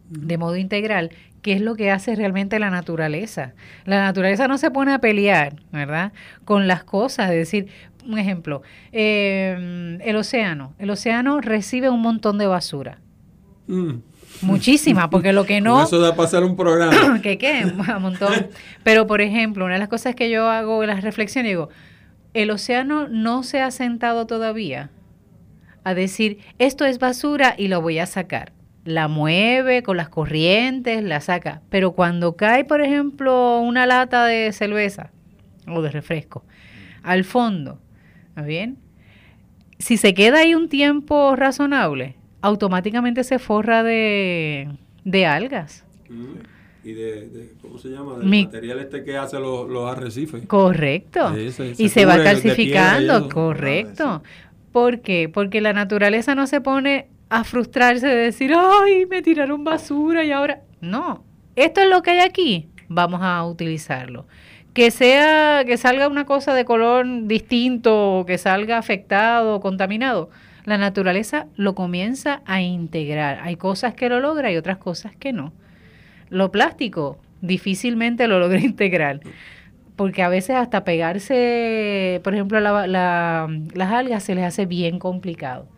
[0.09, 1.11] de modo integral,
[1.43, 3.55] ¿qué es lo que hace realmente la naturaleza?
[3.85, 6.13] La naturaleza no se pone a pelear, ¿verdad?
[6.45, 7.69] Con las cosas, es decir,
[8.07, 10.75] un ejemplo, eh, el océano.
[10.79, 12.99] El océano recibe un montón de basura.
[13.67, 13.95] Mm.
[14.43, 15.83] Muchísima, porque lo que no...
[15.83, 17.21] eso da pasar un programa.
[17.23, 18.49] que qué, un montón.
[18.83, 21.69] Pero, por ejemplo, una de las cosas que yo hago en las reflexiones, digo,
[22.35, 24.91] el océano no se ha sentado todavía
[25.85, 28.53] a decir, esto es basura y lo voy a sacar.
[28.85, 31.63] La mueve con las corrientes, la saca.
[31.71, 35.11] Pero cuando cae, por ejemplo, una lata de cerveza
[35.67, 36.45] o de refresco
[37.03, 37.79] al fondo,
[38.45, 38.79] bien?
[39.79, 44.69] Si se queda ahí un tiempo razonable, automáticamente se forra de,
[45.27, 45.83] algas.
[46.85, 48.19] Y de, ¿cómo se llama?
[48.19, 50.47] Del material este que hace los, arrecifes.
[50.47, 51.35] Correcto.
[51.79, 54.23] y se va calcificando, correcto.
[54.73, 55.31] ¿Por qué?
[55.33, 60.31] Porque la naturaleza no se pone a frustrarse de decir, ay, me tiraron basura y
[60.31, 60.61] ahora...
[60.83, 61.25] No,
[61.57, 64.27] esto es lo que hay aquí, vamos a utilizarlo
[64.75, 70.31] que sea que salga una cosa de color distinto o que salga afectado o contaminado,
[70.65, 73.41] la naturaleza lo comienza a integrar.
[73.43, 75.53] Hay cosas que lo logra y otras cosas que no.
[76.31, 79.21] Lo plástico difícilmente lo logra integrar,
[79.97, 85.69] porque a veces hasta pegarse, por ejemplo, las algas se les hace bien complicado.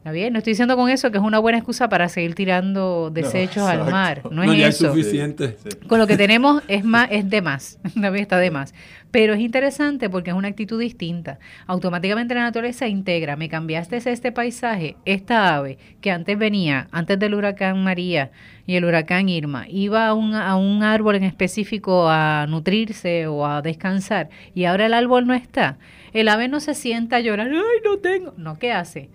[0.00, 0.32] ¿Está bien?
[0.32, 3.84] No estoy diciendo con eso que es una buena excusa para seguir tirando desechos al
[3.90, 4.22] mar.
[4.30, 4.88] No, es eso.
[4.88, 5.58] suficiente.
[5.88, 7.78] Con lo que tenemos es más, es de más.
[8.14, 8.72] Está de más.
[9.10, 11.38] Pero es interesante porque es una actitud distinta.
[11.66, 13.36] Automáticamente la naturaleza integra.
[13.36, 18.30] Me cambiaste este paisaje, esta ave que antes venía, antes del huracán María
[18.66, 23.44] y el huracán Irma, iba a un, a un árbol en específico a nutrirse o
[23.44, 25.76] a descansar y ahora el árbol no está.
[26.14, 28.32] El ave no se sienta a llorar, ay, no tengo.
[28.38, 29.10] No, ¿qué hace?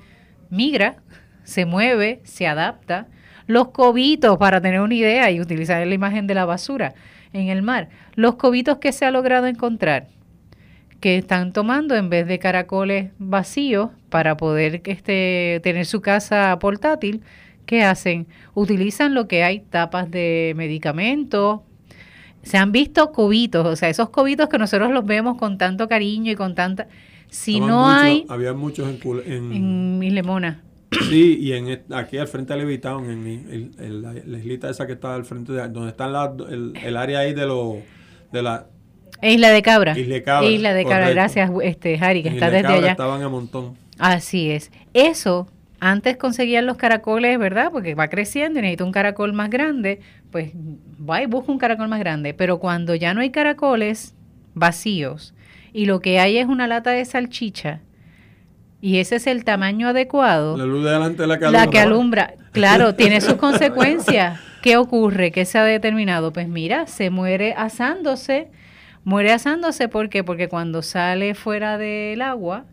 [0.50, 0.98] Migra,
[1.44, 3.08] se mueve, se adapta.
[3.48, 6.94] Los cobitos, para tener una idea y utilizar la imagen de la basura
[7.32, 10.08] en el mar, los cobitos que se ha logrado encontrar,
[11.00, 17.22] que están tomando en vez de caracoles vacíos para poder este, tener su casa portátil,
[17.66, 18.28] ¿qué hacen?
[18.54, 21.62] Utilizan lo que hay, tapas de medicamentos.
[22.42, 26.32] Se han visto cobitos, o sea, esos cobitos que nosotros los vemos con tanto cariño
[26.32, 26.88] y con tanta
[27.36, 28.26] si no hay...
[28.30, 30.62] Había muchos en, en, en Mislemona.
[31.10, 35.26] Sí, y en aquí al frente de Levitown, en, la, islita esa que está al
[35.26, 37.76] frente de donde está el, área ahí de los
[38.32, 38.68] de la
[39.22, 39.98] Isla de Cabra.
[39.98, 40.50] Isla de Cabra.
[40.50, 42.92] Isla de Cabra, gracias este Harry, que está desde allá.
[42.92, 43.76] Estaban a montón.
[43.98, 44.72] Así es.
[44.94, 45.48] Eso
[45.80, 47.72] antes conseguían los caracoles, ¿verdad?
[47.72, 50.00] Porque va creciendo y necesita un caracol más grande,
[50.32, 54.16] pues va y busca un caracol más grande, pero cuando ya no hay caracoles
[54.54, 55.34] vacíos,
[55.76, 57.82] y lo que hay es una lata de salchicha
[58.80, 60.56] y ese es el tamaño adecuado.
[60.56, 61.66] La luz de delante la que alumbra.
[61.66, 64.40] La que alumbra, claro, tiene sus consecuencias.
[64.62, 65.32] ¿Qué ocurre?
[65.32, 66.32] ¿Qué se ha determinado?
[66.32, 68.52] Pues mira, se muere asándose.
[69.04, 70.24] Muere asándose ¿por qué?
[70.24, 72.66] Porque cuando sale fuera del agua,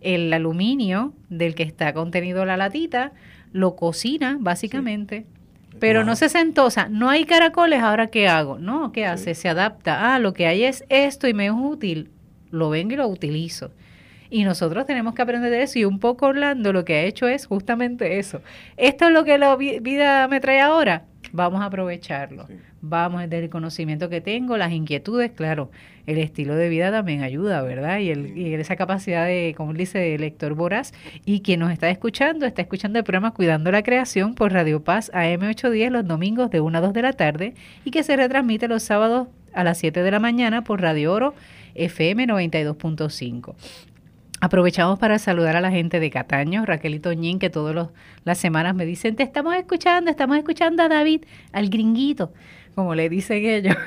[0.00, 3.12] el aluminio del que está contenido la latita
[3.52, 5.26] lo cocina básicamente
[5.80, 8.58] Pero no se sea, no hay caracoles, ahora qué hago?
[8.58, 9.34] No, ¿qué hace?
[9.34, 10.14] Se adapta.
[10.14, 12.10] Ah, lo que hay es esto y me es útil.
[12.56, 13.70] Lo vengo y lo utilizo.
[14.30, 15.78] Y nosotros tenemos que aprender de eso.
[15.78, 18.42] Y un poco Orlando lo que ha hecho es justamente eso.
[18.76, 21.04] Esto es lo que la vida me trae ahora.
[21.32, 22.46] Vamos a aprovecharlo.
[22.80, 25.70] Vamos desde el conocimiento que tengo, las inquietudes, claro.
[26.06, 27.98] El estilo de vida también ayuda, ¿verdad?
[27.98, 30.92] Y, el, y esa capacidad de, como dice el lector voraz.
[31.24, 35.10] Y quien nos está escuchando, está escuchando el programa Cuidando la Creación por Radio Paz
[35.12, 38.84] AM810 los domingos de 1 a 2 de la tarde y que se retransmite los
[38.84, 41.34] sábados a las 7 de la mañana por Radio Oro
[41.76, 43.54] FM 92.5.
[44.40, 47.88] Aprovechamos para saludar a la gente de Cataño, Raquel y Toñín, que todas
[48.24, 52.32] las semanas me dicen, te estamos escuchando, estamos escuchando a David, al gringuito,
[52.76, 53.76] como le dicen ellos.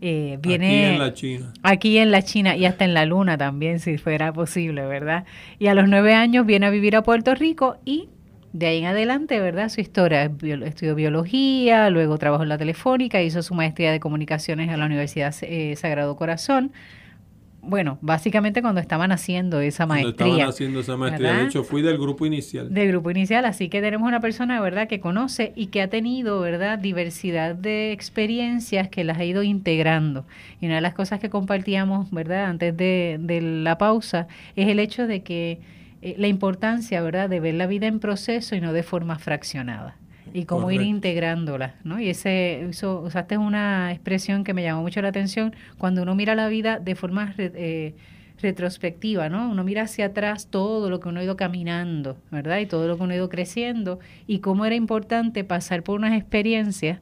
[0.00, 1.52] Eh, viene aquí en la China.
[1.62, 5.24] Aquí en la China y hasta en la Luna también, si fuera posible, ¿verdad?
[5.58, 8.08] Y a los nueve años viene a vivir a Puerto Rico y
[8.52, 9.68] de ahí en adelante, ¿verdad?
[9.68, 10.30] Su historia,
[10.64, 15.34] estudió biología, luego trabajó en la telefónica, hizo su maestría de comunicaciones en la Universidad
[15.42, 16.72] eh, Sagrado Corazón.
[17.64, 20.16] Bueno, básicamente cuando estaban haciendo esa maestría.
[20.16, 21.32] Cuando estaban haciendo esa maestría.
[21.34, 22.74] De hecho, fui del grupo inicial.
[22.74, 26.40] Del grupo inicial, así que tenemos una persona, ¿verdad?, que conoce y que ha tenido,
[26.40, 30.24] ¿verdad?, diversidad de experiencias que las ha ido integrando.
[30.60, 34.80] Y una de las cosas que compartíamos, ¿verdad?, antes de, de la pausa, es el
[34.80, 35.60] hecho de que
[36.02, 39.96] eh, la importancia, ¿verdad?, de ver la vida en proceso y no de forma fraccionada
[40.34, 42.00] y cómo ir integrándola, ¿no?
[42.00, 46.34] Y ese, eso, usaste una expresión que me llamó mucho la atención, cuando uno mira
[46.34, 47.94] la vida de forma eh,
[48.40, 49.50] retrospectiva, ¿no?
[49.50, 52.58] Uno mira hacia atrás todo lo que uno ha ido caminando, ¿verdad?
[52.58, 56.14] Y todo lo que uno ha ido creciendo y cómo era importante pasar por unas
[56.14, 57.00] experiencias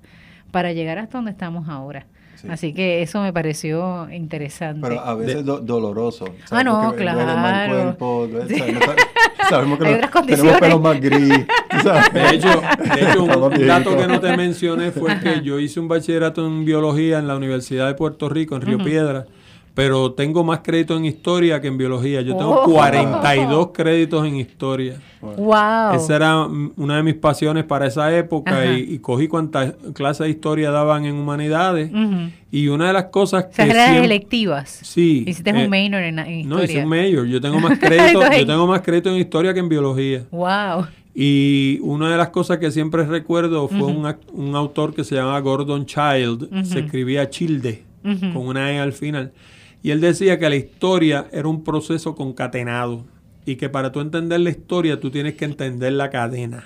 [0.50, 2.06] para llegar hasta donde estamos ahora.
[2.48, 4.80] Así que eso me pareció interesante.
[4.88, 6.26] Pero a veces doloroso.
[6.50, 7.96] Ah, no, claro.
[9.48, 11.28] sabemos que tenemos pelo más gris.
[11.28, 12.62] De hecho,
[12.94, 16.64] de hecho un dato que no te mencioné fue que yo hice un bachillerato en
[16.64, 19.26] biología en la Universidad de Puerto Rico, en Río Piedra
[19.74, 22.22] pero tengo más crédito en historia que en biología.
[22.22, 25.00] Yo tengo 42 créditos en historia.
[25.20, 25.94] Wow.
[25.94, 30.70] Esa era una de mis pasiones para esa época y, cogí cuantas clases de historia
[30.70, 31.90] daban en humanidades.
[32.50, 33.62] Y una de las cosas que...
[33.62, 34.80] eran electivas.
[34.82, 35.24] Sí.
[35.26, 36.46] Hiciste un eh, minor en, historia.
[36.46, 37.26] No, hice un major.
[37.26, 40.24] Yo tengo más crédito, yo tengo más crédito en historia que en biología.
[40.32, 40.86] Wow.
[41.14, 45.38] Y una de las cosas que siempre recuerdo fue un, un, autor que se llama
[45.40, 46.64] Gordon Child.
[46.64, 49.32] Se escribía Childe, con una E al final
[49.82, 53.04] y él decía que la historia era un proceso concatenado
[53.46, 56.62] y que para tú entender la historia tú tienes que entender la cadena.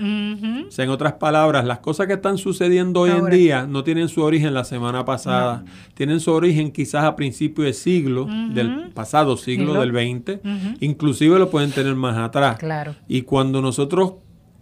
[0.66, 4.09] O sea, en otras palabras, las cosas que están sucediendo hoy en día no tienen
[4.09, 9.37] su origen la semana pasada, tienen su origen quizás a principios de siglo, del pasado
[9.37, 10.40] siglo, del 20,
[10.81, 12.59] inclusive lo pueden tener más atrás.
[12.59, 12.94] Claro.
[13.09, 14.14] Y cuando nosotros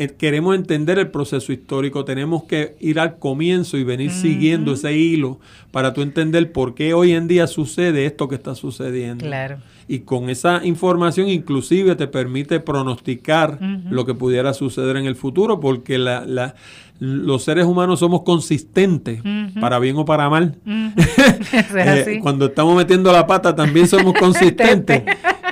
[0.09, 5.41] queremos entender el proceso histórico, tenemos que ir al comienzo y venir siguiendo ese hilo
[5.71, 9.25] para tú entender por qué hoy en día sucede esto que está sucediendo.
[9.25, 9.59] Claro.
[9.89, 13.59] Y con esa información inclusive te permite pronosticar
[13.91, 16.55] lo que pudiera suceder en el futuro, porque la, la,
[16.99, 19.23] los seres humanos somos consistentes,
[19.61, 20.57] para bien o para mal.
[21.75, 25.03] Eh, cuando estamos metiendo la pata también somos consistentes.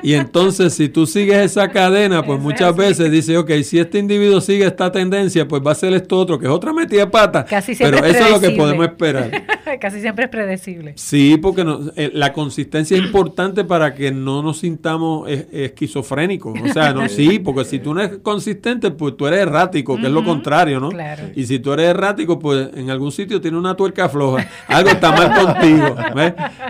[0.03, 4.41] Y entonces, si tú sigues esa cadena, pues muchas veces dices, ok, si este individuo
[4.41, 7.45] sigue esta tendencia, pues va a ser esto otro, que es otra metida de pata.
[7.45, 9.31] Casi pero eso es lo que podemos esperar.
[9.81, 10.93] Casi siempre es predecible.
[10.97, 11.65] Sí, porque
[11.97, 16.59] eh, la consistencia es importante para que no nos sintamos esquizofrénicos.
[16.61, 20.07] O sea, no, sí, porque si tú no eres consistente, pues tú eres errático, que
[20.07, 20.91] es lo contrario, ¿no?
[21.35, 24.49] Y si tú eres errático, pues en algún sitio tiene una tuerca floja.
[24.67, 25.97] Algo está mal contigo.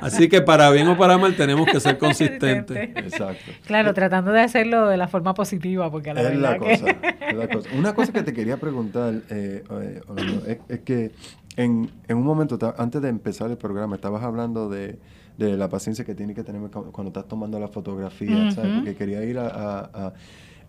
[0.00, 2.90] Así que para bien o para mal tenemos que ser consistentes.
[3.20, 3.52] Exacto.
[3.66, 6.86] Claro, tratando de hacerlo de la forma positiva, porque la es, la cosa,
[7.28, 7.68] es la cosa.
[7.76, 11.12] Una cosa que te quería preguntar, eh, eh es, que
[11.56, 14.98] en, en, un momento, antes de empezar el programa, estabas hablando de,
[15.38, 18.72] de la paciencia que tienes que tener cuando estás tomando la fotografía, ¿sabes?
[18.76, 20.12] Porque quería ir a, a,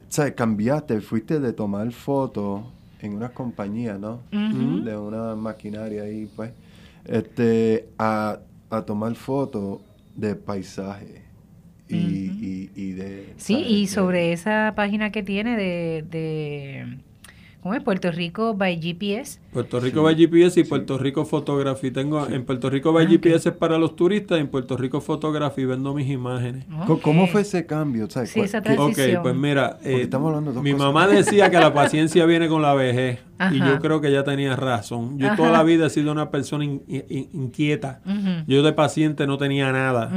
[0.09, 0.33] ¿sabes?
[0.33, 2.61] Cambiaste, fuiste de tomar fotos
[3.01, 4.21] en una compañía, ¿no?
[4.31, 6.51] De una maquinaria ahí, pues,
[7.05, 8.39] este, a,
[8.69, 9.79] a tomar fotos
[10.15, 11.20] de paisaje.
[11.95, 13.33] Y, y, de...
[13.37, 16.97] Sí, y sobre esa página que tiene de, de
[17.61, 17.83] ¿Cómo es?
[17.83, 19.39] Puerto Rico by GPS.
[19.53, 21.91] Puerto Rico by GPS y Puerto Rico Photography.
[21.91, 24.99] Tengo en Puerto Rico by ah, GPS es para los turistas y en Puerto Rico
[24.99, 26.65] Photography vendo mis imágenes.
[27.03, 28.07] ¿Cómo fue ese cambio?
[28.09, 29.17] Sí, esa transición.
[29.17, 30.09] Ok, pues mira, eh,
[30.63, 33.19] mi mamá decía que la paciencia viene con la vejez
[33.51, 35.19] y yo creo que ella tenía razón.
[35.19, 38.01] Yo toda la vida he sido una persona inquieta.
[38.47, 40.09] Yo de paciente no tenía nada.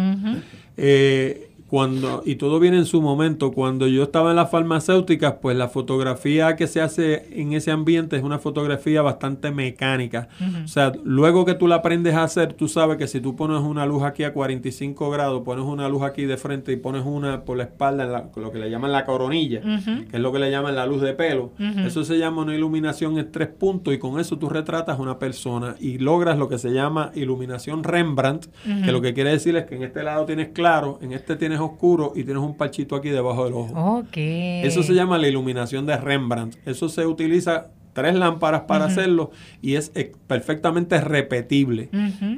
[0.79, 5.57] eh, cuando, y todo viene en su momento, cuando yo estaba en las farmacéuticas, pues
[5.57, 10.29] la fotografía que se hace en ese ambiente es una fotografía bastante mecánica.
[10.65, 13.61] O sea, luego que tú la aprendes a hacer, tú sabes que si tú pones
[13.61, 17.43] una luz aquí a 45 grados, pones una luz aquí de frente y pones una
[17.43, 20.77] por la espalda, lo que le llaman la coronilla, que es lo que le llaman
[20.77, 21.55] la luz de pelo,
[21.85, 25.19] eso se llama una iluminación en tres puntos y con eso tú retratas a una
[25.19, 28.47] persona y logras lo que se llama iluminación Rembrandt,
[28.85, 31.64] que lo que quiere decir es que en este lado tienes claro, en este tienes
[31.65, 34.05] oscuro y tienes un parchito aquí debajo del ojo.
[34.15, 36.57] Eso se llama la iluminación de Rembrandt.
[36.67, 39.31] Eso se utiliza tres lámparas para hacerlo
[39.63, 39.91] y es
[40.27, 41.89] perfectamente repetible.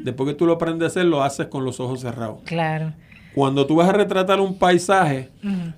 [0.04, 2.38] Después que tú lo aprendes a hacer, lo haces con los ojos cerrados.
[2.44, 2.92] Claro.
[3.34, 5.28] Cuando tú vas a retratar un paisaje,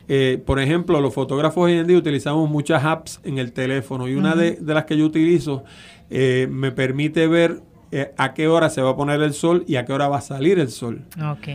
[0.07, 4.15] eh, por ejemplo, los fotógrafos hoy en día utilizamos muchas apps en el teléfono y
[4.15, 5.65] una de, las que yo utilizo
[6.09, 7.61] eh, me permite ver
[7.91, 10.19] eh, a qué hora se va a poner el sol y a qué hora va
[10.19, 11.03] a salir el sol.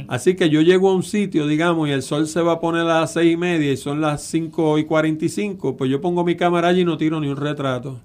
[0.07, 2.81] Así que yo llego a un sitio, digamos, y el sol se va a poner
[2.81, 6.01] a las seis y media y son las cinco y cuarenta y cinco, pues yo
[6.01, 7.99] pongo mi cámara allí y no tiro ni un retrato.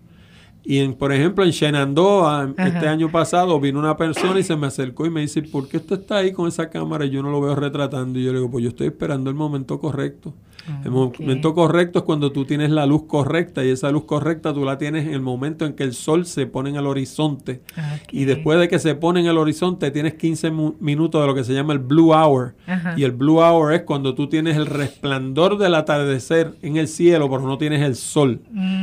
[0.64, 4.66] Y en, por ejemplo, en Shenandoah, este año pasado, vino una persona y se me
[4.66, 7.30] acercó y me dice, ¿por qué usted está ahí con esa cámara y yo no
[7.30, 8.18] lo veo retratando?
[8.18, 10.34] Y yo le digo, pues yo estoy esperando el momento correcto.
[10.84, 14.64] El momento correcto es cuando tú tienes la luz correcta y esa luz correcta tú
[14.64, 17.62] la tienes en el momento en que el sol se pone en el horizonte.
[18.10, 20.50] Y después de que se pone en el horizonte tienes 15
[20.80, 22.54] minutos de lo que se llama el blue hour.
[22.96, 27.28] Y el blue hour es cuando tú tienes el resplandor del atardecer en el cielo,
[27.30, 28.40] pero no tienes el sol.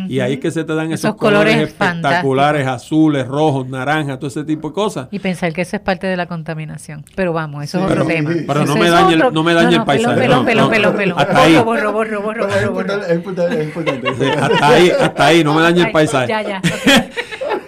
[0.07, 4.43] Y ahí es que se te dan esos, colores, espectaculares, azules, rojos, naranjas, todo ese
[4.43, 5.07] tipo de cosas.
[5.11, 7.03] Y pensar que eso es parte de la contaminación.
[7.15, 8.31] Pero vamos, eso es otro tema.
[8.47, 10.25] Pero no me, dañe el, no me dañe el paisaje.
[11.15, 12.63] Hasta ahí borro, borro, borro, Es
[13.15, 14.31] importante, es importante.
[14.31, 16.27] hasta ahí, hasta ahí, no me dañe el paisaje.
[16.27, 16.61] Ya, ya.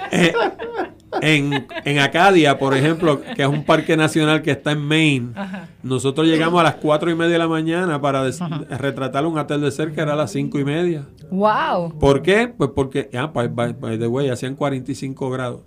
[0.10, 0.34] Eh,
[1.22, 5.34] en, en, Acadia, por ejemplo, que es un parque nacional que está en Maine,
[5.84, 8.24] nosotros llegamos a las cuatro y media de la mañana para
[8.70, 11.06] retratar un atardecer que era a las cinco y media.
[11.30, 11.98] ¡Wow!
[12.00, 12.48] ¿Por qué?
[12.48, 15.62] Pues porque, ah, by, by, the way, hacían 45 grados.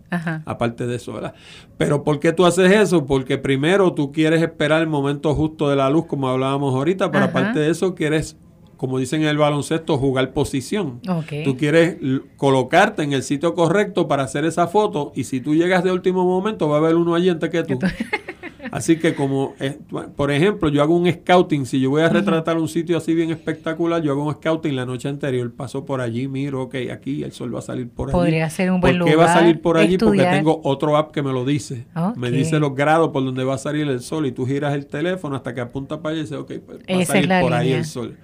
[0.45, 1.35] Aparte de eso, ¿verdad?
[1.77, 3.07] Pero ¿por qué tú haces eso?
[3.07, 7.27] Porque primero tú quieres esperar el momento justo de la luz, como hablábamos ahorita, pero
[7.27, 8.37] aparte de eso quieres
[8.81, 11.03] como dicen en el baloncesto, jugar posición.
[11.45, 11.99] Tú quieres
[12.39, 16.25] colocarte en el sitio correcto para hacer esa foto y si tú llegas de último
[16.25, 17.79] momento va a haber uno allí antes que tú.
[18.71, 19.79] Así que como, eh,
[20.17, 23.31] por ejemplo, yo hago un scouting, si yo voy a retratar un sitio así bien
[23.31, 27.33] espectacular, yo hago un scouting la noche anterior, paso por allí, miro, ok, aquí el
[27.33, 28.13] sol va a salir por allí.
[28.13, 29.99] Podría ser un buen ¿Por qué va a salir por allí?
[29.99, 31.87] Porque tengo otro app que me lo dice.
[32.17, 34.87] Me dice los grados por donde va a salir el sol y tú giras el
[34.87, 37.73] teléfono hasta que apunta para allá y dice, ok, pues va a salir por ahí
[37.73, 38.17] el sol.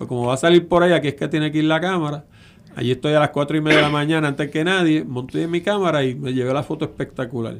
[0.00, 2.24] Pues como va a salir por ahí, aquí es que tiene que ir la cámara.
[2.74, 5.60] Allí estoy a las cuatro y media de la mañana antes que nadie, monté mi
[5.60, 7.56] cámara y me llevé la foto espectacular.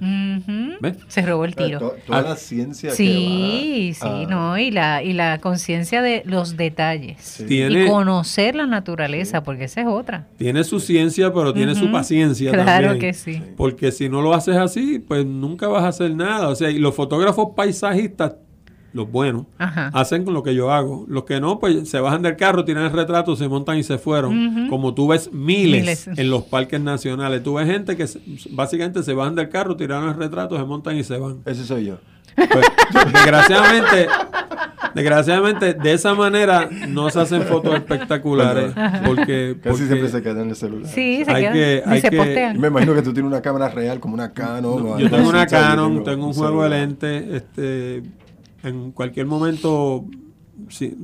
[1.08, 1.96] Se robó el tiro.
[2.06, 7.44] toda la ciencia sí, que sí, no, y la, y la conciencia de los detalles.
[7.46, 10.28] y conocer la naturaleza, porque esa es otra.
[10.38, 12.84] Tiene su ciencia, pero tiene su paciencia claro también.
[12.84, 13.42] Claro que sí.
[13.54, 16.48] Porque si no lo haces así, pues nunca vas a hacer nada.
[16.48, 18.36] O sea, y los fotógrafos paisajistas
[18.92, 21.04] los buenos, hacen con lo que yo hago.
[21.08, 23.98] Los que no, pues se bajan del carro, tiran el retrato, se montan y se
[23.98, 24.68] fueron.
[24.68, 27.42] Como tú ves miles, en los parques nacionales.
[27.42, 28.06] Tú ves gente que
[28.50, 31.40] básicamente se bajan del carro, tiran el retrato, se montan y se van.
[31.44, 31.98] Ese soy yo.
[32.36, 32.66] Pues,
[33.12, 34.08] desgraciadamente,
[34.94, 38.72] Desgraciadamente, de esa manera no se hacen fotos espectaculares
[39.04, 40.90] porque, Casi siempre se quedan en el celular.
[40.90, 41.52] Sí, se quedan.
[41.52, 42.58] Que, hay se postean.
[42.58, 44.98] Me imagino que tú tienes una cámara real como una Canon.
[44.98, 47.24] yo tengo una Canon, tengo, un juego de lentes.
[47.30, 48.02] Este,
[48.62, 50.04] en cualquier momento
[50.68, 50.96] sí,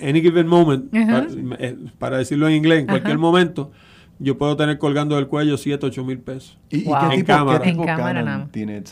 [0.00, 3.70] any given moment, eh, para, decirlo en inglés, en cualquier momento,
[4.18, 6.58] yo puedo tener colgando del cuello 7, 8 mil pesos.
[6.70, 7.68] ¿Y, qué cámara?
[7.68, 8.82] en cámara tiene,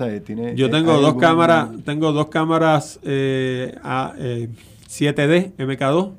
[0.54, 6.12] yo tengo dos cámaras, tengo dos cámaras eh, a, 7D eh, MK2.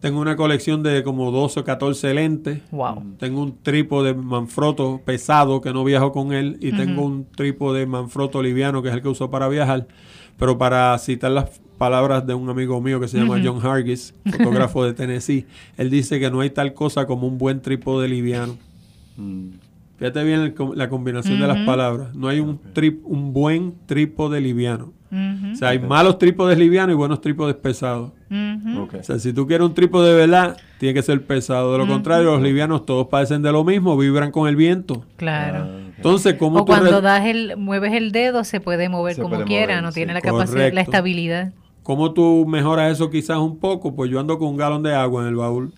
[0.00, 2.60] Tengo una colección de como 12 o 14 lentes.
[2.72, 3.14] Wow.
[3.20, 6.58] Tengo un trípode Manfrotto pesado que no viajo con él.
[6.60, 9.86] Y tengo un trípode Manfrotto liviano que es el que uso para viajar.
[10.38, 14.84] Pero para citar las palabras de un amigo mío que se llama John Hargis, fotógrafo
[14.84, 18.56] de Tennessee, él dice que no hay tal cosa como un buen trípode liviano.
[19.16, 19.48] Mm.
[19.98, 22.12] Fíjate bien la combinación de las palabras.
[22.12, 24.92] No hay un, trip, un buen trípode liviano.
[25.12, 28.12] O sea, hay malos trípodes livianos y buenos trípodes pesados.
[28.30, 31.72] O sea, si tú quieres un trípode de verdad, tiene que ser pesado.
[31.72, 35.04] De lo contrario, los livianos todos padecen de lo mismo, vibran con el viento.
[35.16, 35.68] Claro.
[36.02, 39.92] Entonces, ¿cómo o cuando das el, mueves el dedo, se puede mover como quiera, no
[39.92, 41.52] tiene la capacidad, la estabilidad.
[41.82, 43.94] ¿Cómo tú mejoras eso quizás un poco?
[43.94, 45.72] Pues yo ando con un galón de agua en el baúl.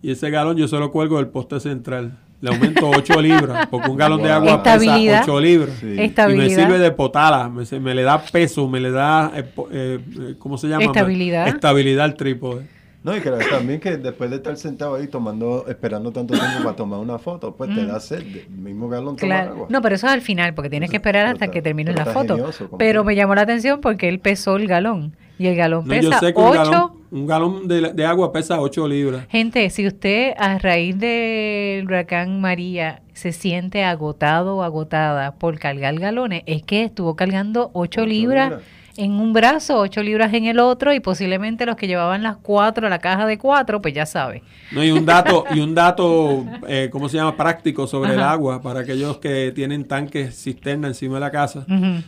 [0.00, 2.18] Y ese galón yo se lo cuelgo del poste central.
[2.40, 5.82] Le aumento 8 libras, porque un galón de agua pesa 8 libras.
[5.82, 10.56] Y me sirve de potala, me, le da peso, me le da, eh, eh, ¿cómo
[10.56, 10.84] se llama?
[10.84, 11.48] Estabilidad.
[11.48, 12.77] Estabilidad al trípode.
[13.08, 16.76] No, y que también que después de estar sentado ahí tomando, esperando tanto tiempo para
[16.76, 17.88] tomar una foto, pues te mm.
[17.88, 19.52] da sed, el mismo galón claro.
[19.52, 19.66] agua.
[19.70, 22.50] No, pero eso es al final, porque tienes que esperar hasta que termine la foto.
[22.78, 25.16] pero me llamó la atención porque él pesó el galón.
[25.38, 26.94] Y el galón pesa 8.
[27.10, 29.26] Un galón, de, agua pesa 8 libras.
[29.30, 35.98] Gente, si usted a raíz del huracán María se siente agotado o agotada por cargar
[35.98, 38.54] galones, es que estuvo cargando 8, libras
[38.98, 42.88] en un brazo, ocho libras en el otro y posiblemente los que llevaban las cuatro,
[42.88, 44.42] la caja de cuatro, pues ya sabe.
[44.72, 47.36] No, y un dato, y un dato eh, ¿cómo se llama?
[47.36, 51.64] Práctico sobre el agua para aquellos que tienen tanques cisterna encima de la casa.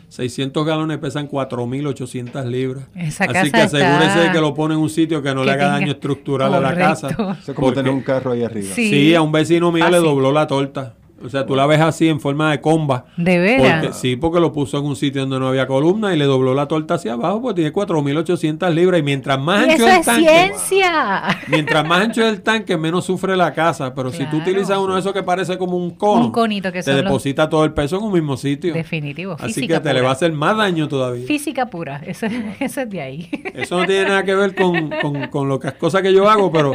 [0.09, 2.85] 600 galones pesan 4.800 libras.
[2.95, 5.93] Así que asegúrese de que lo pone en un sitio que no le haga daño
[5.93, 7.37] estructural a la casa.
[7.47, 8.75] es como tener un carro ahí arriba.
[8.75, 10.95] Sí, a un vecino mío le dobló la torta.
[11.23, 13.05] O sea, tú la ves así en forma de comba.
[13.17, 13.99] ¿De veras?
[13.99, 16.67] sí, porque lo puso en un sitio donde no había columna y le dobló la
[16.67, 19.01] torta hacia abajo, pues tiene 4.800 libras.
[19.01, 20.29] Y mientras más ancho es el tanque.
[20.29, 21.23] ciencia!
[21.49, 23.95] Mientras más ancho es el tanque, menos sufre la casa.
[23.95, 26.83] Pero si tú utilizas uno de esos que parece como un cono, un conito que
[26.83, 28.73] te deposita todo el peso en un mismo sitio.
[28.73, 29.37] Definitivo.
[29.39, 31.27] Así que te le va a hacer más daño todavía.
[31.27, 32.01] Física pura.
[32.07, 33.29] Eso, es de ahí.
[33.55, 36.51] Eso no tiene nada que ver con, con, con lo que cosas que yo hago,
[36.51, 36.73] pero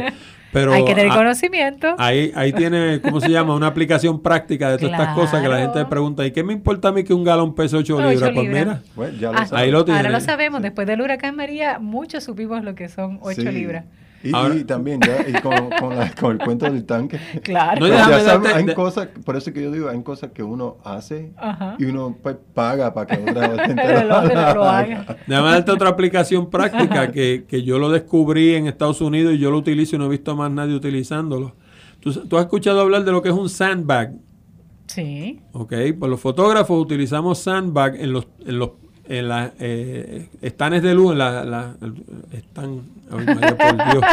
[0.56, 1.94] hay que tener conocimiento.
[1.98, 3.54] Ahí, ahí tiene, ¿cómo se llama?
[3.54, 6.88] Una aplicación práctica de todas estas cosas que la gente pregunta, ¿y qué me importa
[6.88, 8.30] a mí que un galón pese 8, libras?
[8.94, 10.00] Pues mira, ah, ahí lo tiene.
[10.00, 13.84] Ahora lo sabemos, después del huracán María, muchos supimos lo que son 8 libras.
[14.22, 17.18] Y, también ya y con, con, el cuento del tanque.
[17.42, 17.86] Claro.
[18.54, 21.32] hay cosas, por eso que yo digo, hay cosas que uno hace
[21.78, 24.14] y uno pues, paga para que otra gente lo,
[24.64, 25.16] haga.
[25.26, 29.50] Déjame darte otra aplicación práctica que, que, yo lo descubrí en Estados Unidos y yo
[29.50, 31.54] lo utilizo y no he visto a más nadie utilizándolo.
[32.00, 34.12] ¿Tú, ¿Tú, has escuchado hablar de lo que es un sandbag?
[34.86, 35.40] Sí.
[35.52, 38.70] Ok, pues los fotógrafos utilizamos sandbag en los, en los
[39.08, 41.74] en las eh, estanes de luz, en la, la
[42.32, 44.04] están, por Dios,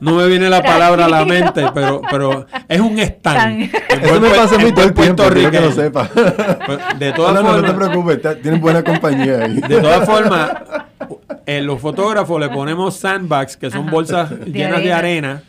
[0.00, 3.70] no me viene la palabra a la mente, pero, pero es un stand.
[4.02, 6.08] Eso me pasa a mí todo el tiempo, que lo sepa.
[6.66, 9.60] Pues, de todas formas, no, te preocupes, tienen buena compañía ahí.
[9.60, 10.50] De todas formas,
[11.46, 15.42] en los fotógrafos le ponemos sandbags, que son bolsas llenas de arena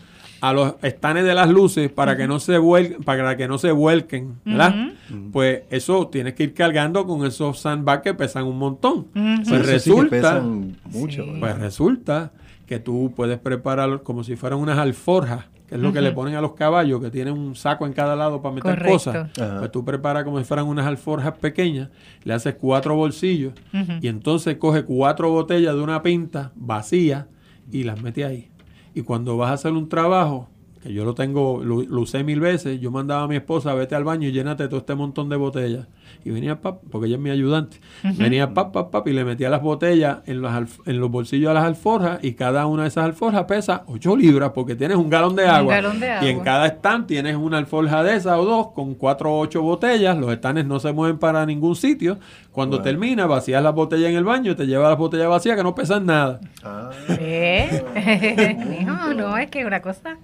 [0.45, 3.71] a los estanes de las luces para que no se vuelquen, para que no se
[3.71, 4.91] vuelquen, ¿verdad?
[5.31, 9.07] Pues eso tienes que ir cargando con esos sandbags que pesan un montón.
[9.47, 11.25] Pues resulta, mucho.
[11.39, 12.31] Pues resulta
[12.67, 16.35] que tú puedes preparar como si fueran unas alforjas, que es lo que le ponen
[16.35, 19.31] a los caballos, que tienen un saco en cada lado para meter cosas.
[19.33, 21.89] Pues tú preparas como si fueran unas alforjas pequeñas,
[22.23, 23.53] le haces cuatro bolsillos
[23.99, 27.29] y entonces coge cuatro botellas de una pinta vacía
[27.71, 28.51] y las mete ahí.
[28.95, 30.47] Y cuando vas a hacer un trabajo,
[30.85, 34.03] que yo lo tengo, lo, usé mil veces, yo mandaba a mi esposa, vete al
[34.03, 35.87] baño y llénate todo este montón de botellas.
[36.23, 39.49] Y venía pap, porque ella es mi ayudante, venía pap, pap, pap, y le metía
[39.49, 40.51] las botellas en los,
[40.85, 44.51] en los bolsillos de las alforjas y cada una de esas alforjas pesa 8 libras
[44.53, 45.79] porque tienes un galón de agua.
[46.21, 49.61] Y en cada stand tienes una alforja de esas o dos con 4 o 8
[49.63, 50.15] botellas.
[50.15, 52.19] Los stands no se mueven para ningún sitio.
[52.51, 55.63] Cuando termina, vacías las botellas en el baño y te llevas las botellas vacías que
[55.63, 56.39] no pesan nada.
[56.63, 56.91] Ah.
[58.85, 60.17] no, no, es que una cosa...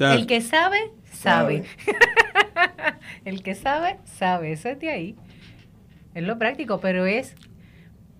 [0.00, 0.78] el que sabe,
[1.12, 1.64] sabe.
[3.24, 4.52] el que sabe, sabe.
[4.52, 5.16] Eso es de ahí.
[6.14, 7.34] Es lo práctico, pero es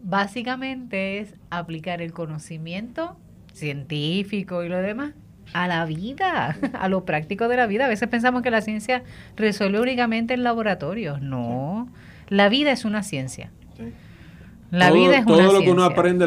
[0.03, 3.17] básicamente es aplicar el conocimiento
[3.53, 5.13] científico y lo demás
[5.53, 7.87] a la vida, a lo práctico de la vida.
[7.87, 9.03] A veces pensamos que la ciencia
[9.37, 11.21] resuelve únicamente en laboratorios.
[11.21, 11.89] No,
[12.29, 13.51] la vida es una ciencia.
[14.71, 16.27] La vida es todo lo que uno aprende,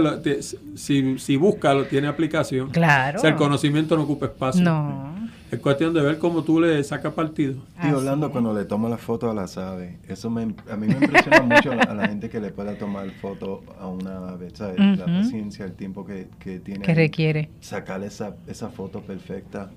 [0.75, 2.71] si, si busca, lo tiene aplicación.
[2.71, 3.19] Claro.
[3.19, 4.63] O sea, el conocimiento no ocupa espacio.
[4.63, 5.29] No.
[5.51, 7.55] Es cuestión de ver cómo tú le sacas partido.
[7.83, 10.93] Y Orlando, cuando le toma la foto a las aves, eso me, a mí me
[10.93, 14.77] impresiona mucho a la, gente que le pueda tomar foto a una ave, ¿sabes?
[14.97, 16.85] La paciencia, el tiempo que, que tiene.
[16.85, 17.49] Que requiere.
[17.59, 19.71] Sacar esa, esa foto perfecta.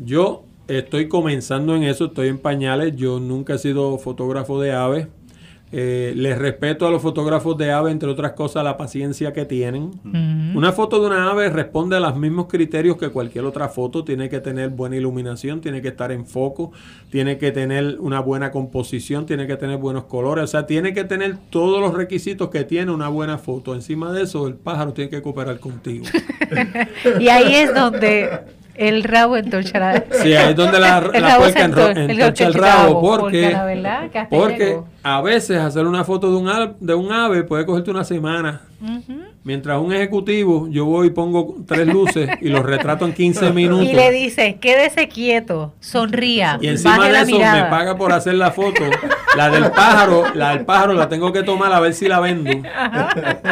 [0.00, 2.96] Yo estoy comenzando en eso, estoy en pañales.
[2.96, 5.06] Yo nunca he sido fotógrafo de aves.
[5.76, 9.90] Eh, les respeto a los fotógrafos de ave, entre otras cosas, la paciencia que tienen.
[10.54, 14.04] Una foto de una ave responde a los mismos criterios que cualquier otra foto.
[14.04, 16.70] Tiene que tener buena iluminación, tiene que estar en foco,
[17.10, 20.44] tiene que tener una buena composición, tiene que tener buenos colores.
[20.44, 23.74] O sea, tiene que tener todos los requisitos que tiene una buena foto.
[23.74, 26.04] Encima de eso, el pájaro tiene que cooperar contigo.
[27.18, 28.30] y ahí es donde
[28.74, 33.00] el rabo entorcha Sí, ahí es donde la, la puerca entorcha el rabo.
[33.00, 33.56] Porque,
[34.30, 38.62] porque, a veces hacer una foto de un, de un ave puede cogerte una semana.
[39.44, 43.84] Mientras un ejecutivo, yo voy y pongo tres luces y los retrato en 15 minutos.
[43.94, 46.58] Y le dice, quédese quieto, sonría.
[46.60, 48.82] Y encima de eso me paga por hacer la foto.
[49.36, 52.50] La del pájaro, la del pájaro la tengo que tomar a ver si la vendo.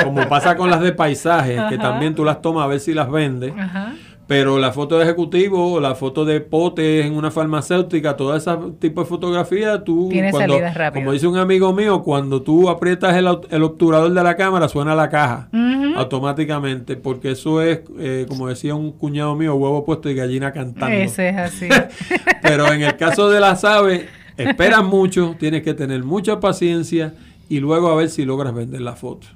[0.02, 3.10] Como pasa con las de paisaje, que también tú las tomas a ver si las
[3.10, 3.52] vendes.
[3.58, 3.92] Ajá.
[4.32, 9.02] Pero la foto de ejecutivo, la foto de potes en una farmacéutica, todo ese tipo
[9.02, 10.58] de fotografía, tú, cuando,
[10.94, 15.10] como dice un amigo mío, cuando tú aprietas el, obturador de la cámara, suena la
[15.10, 15.50] caja
[15.96, 20.96] automáticamente, porque eso es, eh, como decía un cuñado mío, huevo puesto y gallina cantando.
[20.96, 21.68] Ese es así.
[22.42, 24.06] Pero en el caso de las aves,
[24.38, 27.12] esperas mucho, tienes que tener mucha paciencia
[27.50, 29.26] y luego a ver si logras vender la foto.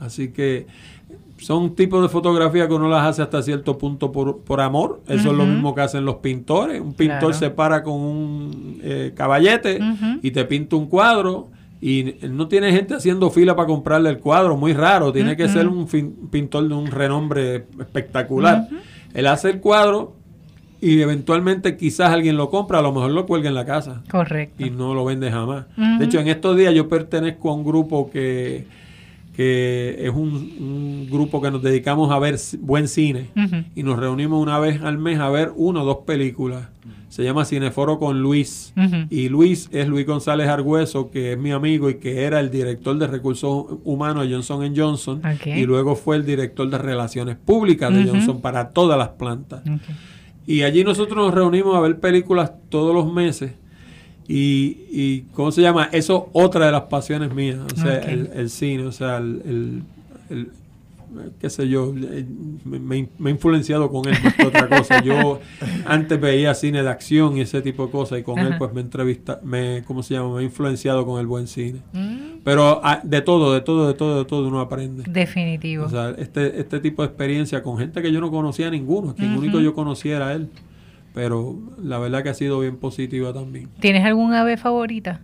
[0.00, 0.66] Así que
[1.38, 5.02] son tipos de fotografía que uno las hace hasta cierto punto por, amor.
[5.06, 6.80] Eso es lo mismo que hacen los pintores.
[6.80, 9.78] Un pintor se para con un eh, caballete
[10.22, 11.48] y te pinta un cuadro
[11.80, 15.12] y no tiene gente haciendo fila para comprarle el cuadro, muy raro.
[15.12, 15.86] Tiene que ser un
[16.30, 18.68] pintor de un renombre espectacular.
[19.12, 20.16] Él hace el cuadro
[20.80, 24.02] y eventualmente quizás alguien lo compra, a lo mejor lo cuelga en la casa.
[24.10, 24.64] Correcto.
[24.64, 25.66] Y no lo vende jamás.
[25.98, 28.66] De hecho, en estos días yo pertenezco a un grupo que
[29.36, 33.28] que es un, grupo que nos dedicamos a ver buen cine
[33.74, 36.68] y nos reunimos una vez al mes a ver una o dos películas.
[37.10, 38.72] Se llama Cineforo con Luis.
[39.10, 42.96] Y Luis es Luis González Argüeso, que es mi amigo y que era el director
[42.96, 45.22] de recursos humanos de Johnson Johnson.
[45.44, 49.62] Y luego fue el director de relaciones públicas de Johnson para todas las plantas.
[50.46, 53.52] Y allí nosotros nos reunimos a ver películas todos los meses
[54.28, 55.88] y, y, ¿cómo se llama?
[55.92, 59.82] Eso otra de las pasiones mías, o sea, el, cine, o sea, el,
[60.28, 60.50] el,
[61.40, 62.26] qué sé yo, eh,
[62.64, 62.78] me,
[63.18, 65.02] me, he influenciado con él más que otra cosa.
[65.02, 65.40] Yo
[65.86, 68.80] antes veía cine de acción y ese tipo de cosas y con él pues me
[68.80, 70.36] entrevista, me, ¿cómo se llama?
[70.36, 71.80] Me he influenciado con el buen cine.
[71.92, 72.38] Mm.
[72.44, 75.04] Pero ah, de todo, de todo, de todo, de todo uno aprende.
[75.08, 75.84] Definitivo.
[75.84, 79.24] O sea, este, este tipo de experiencia con gente que yo no conocía ninguno, que
[79.24, 80.48] el único yo conocía era él
[81.16, 83.70] pero la verdad que ha sido bien positiva también.
[83.80, 85.22] ¿Tienes algún ave favorita?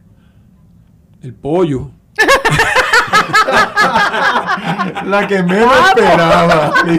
[1.21, 1.91] El pollo.
[5.05, 6.73] la que menos esperaba.
[6.87, 6.93] Yo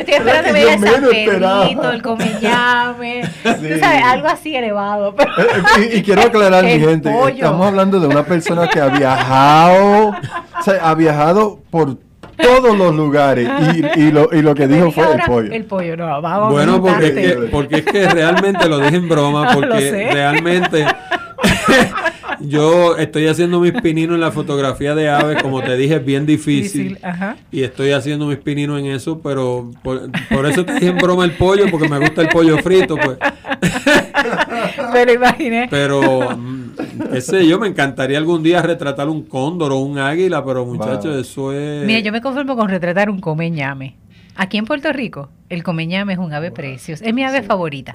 [0.00, 3.22] estoy esperando que me diga el San Pedrito, el Comellame.
[3.44, 5.14] Tú sabes, algo así elevado.
[5.20, 10.62] Eh, y, quiero aclarar, mi gente, estamos hablando de una persona que ha viajado, o
[10.64, 11.96] sea, ha viajado por
[12.36, 13.48] todos los lugares.
[13.74, 15.52] Y, y, lo, y lo que dijo fue el pollo.
[15.52, 19.08] El pollo, no, vamos Bueno, porque es, que, porque es que realmente lo dije en
[19.08, 20.86] broma, porque realmente
[22.48, 26.26] yo estoy haciendo mis pininos en la fotografía de aves, como te dije, es bien
[26.26, 26.98] difícil.
[27.50, 31.24] Y estoy haciendo mis pininos en eso, pero por, por, eso te dije en broma
[31.24, 33.18] el pollo, porque me gusta el pollo frito, pues.
[34.92, 35.68] Pero imaginé.
[35.70, 36.36] Pero
[37.12, 41.52] ese yo me encantaría algún día retratar un cóndor o un águila, pero muchachos, eso
[41.52, 41.84] es.
[41.86, 43.96] Mira, yo me conformo con retratar un comeñame.
[44.34, 47.04] Aquí en Puerto Rico, el comeñame es un ave precioso.
[47.04, 47.92] Es mi ave favorita.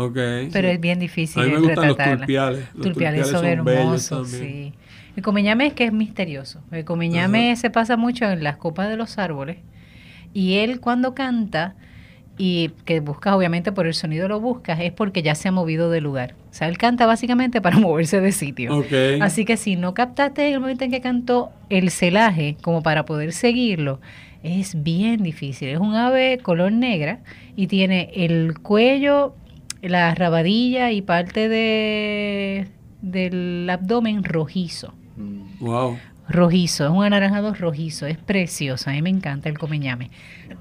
[0.53, 1.41] pero es bien difícil.
[1.41, 2.65] A mí me gustan los turpiales.
[2.73, 4.73] Los turpiales, son, hermosos, sí.
[5.15, 6.61] El comeñame es que es misterioso.
[6.71, 9.57] El comeñame se pasa mucho en las copas de los árboles.
[10.33, 11.75] Y él cuando canta,
[12.37, 15.89] y que buscas obviamente por el sonido lo buscas, es porque ya se ha movido
[15.89, 16.35] de lugar.
[16.51, 18.83] O sea, él canta básicamente para moverse de sitio.
[19.21, 23.33] Así que si no captaste el momento en que cantó el celaje como para poder
[23.33, 23.99] seguirlo,
[24.43, 25.69] es bien difícil.
[25.69, 27.19] Es un ave color negra
[27.55, 29.35] y tiene el cuello,
[29.81, 32.67] la rabadilla y parte de,
[33.01, 34.93] del abdomen rojizo.
[35.59, 35.97] Wow.
[36.29, 40.11] rojizo, es un anaranjado rojizo, es precioso, a mí me encanta el comeñame.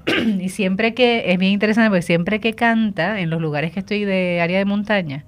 [0.39, 4.05] y siempre que, es bien interesante porque siempre que canta en los lugares que estoy
[4.05, 5.25] de área de montaña,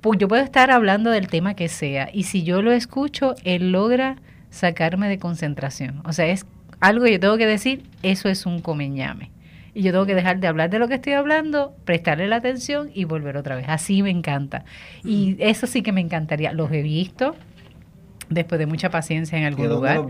[0.00, 3.72] pues yo puedo estar hablando del tema que sea y si yo lo escucho, él
[3.72, 4.16] logra
[4.50, 6.02] sacarme de concentración.
[6.04, 6.46] O sea, es
[6.82, 9.30] algo que yo tengo que decir, eso es un comeñame.
[9.72, 12.90] Y yo tengo que dejar de hablar de lo que estoy hablando, prestarle la atención
[12.92, 13.66] y volver otra vez.
[13.68, 14.64] Así me encanta.
[15.04, 16.52] Y eso sí que me encantaría.
[16.52, 17.36] Los he visto,
[18.28, 20.04] después de mucha paciencia en algún lugar.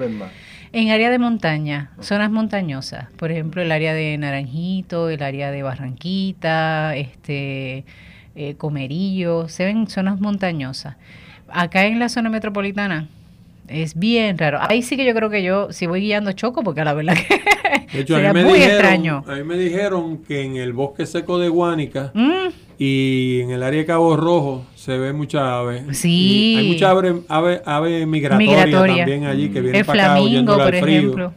[0.72, 5.62] En área de montaña, zonas montañosas, por ejemplo el área de Naranjito, el área de
[5.62, 7.84] Barranquita, este
[8.34, 10.96] eh, Comerillo, se ven zonas montañosas.
[11.50, 13.08] Acá en la zona metropolitana
[13.68, 14.58] es bien raro.
[14.60, 17.14] Ahí sí que yo creo que yo, si voy guiando, choco, porque la verdad
[17.92, 19.24] que sería muy extraño.
[19.26, 22.48] A mí me dijeron que en el bosque seco de Guánica mm.
[22.78, 25.94] y en el área de Cabo Rojo se ve mucha ave.
[25.94, 26.56] Sí.
[26.58, 31.34] hay mucha ave, ave, ave migratoria, también allí que viene para acá huyendo por ejemplo.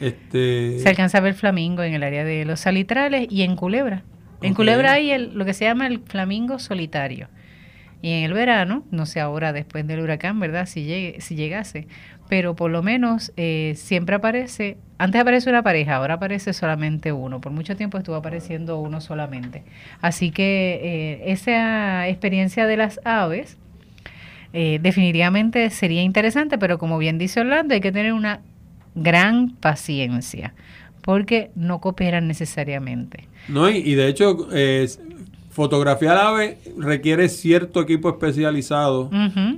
[0.00, 0.78] este...
[0.80, 4.02] Se alcanza a ver flamingo en el área de los salitrales y en Culebra.
[4.42, 7.28] En Culebra hay el, lo que se llama el flamingo solitario.
[8.04, 10.66] Y en el verano, no sé ahora después del huracán, ¿verdad?
[10.66, 11.86] Si, si llegase,
[12.28, 17.40] pero por lo menos eh, siempre aparece, antes aparece una pareja, ahora aparece solamente uno.
[17.40, 19.62] Por mucho tiempo estuvo apareciendo uno solamente.
[20.02, 23.56] Así que eh, esa experiencia de las aves
[24.52, 28.42] eh, definitivamente sería interesante, pero como bien dice Orlando, hay que tener una
[28.94, 30.52] gran paciencia
[31.00, 33.28] porque no cooperan necesariamente.
[33.48, 34.46] No, y, de hecho,
[35.54, 39.08] fotografiar ave requiere cierto equipo especializado.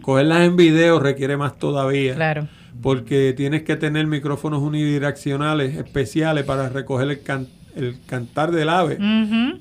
[0.03, 2.14] Cogerlas en video requiere más todavía.
[2.14, 2.49] Claro.
[2.82, 8.99] Porque tienes que tener micrófonos unidireccionales especiales para recoger el canto el cantar del ave.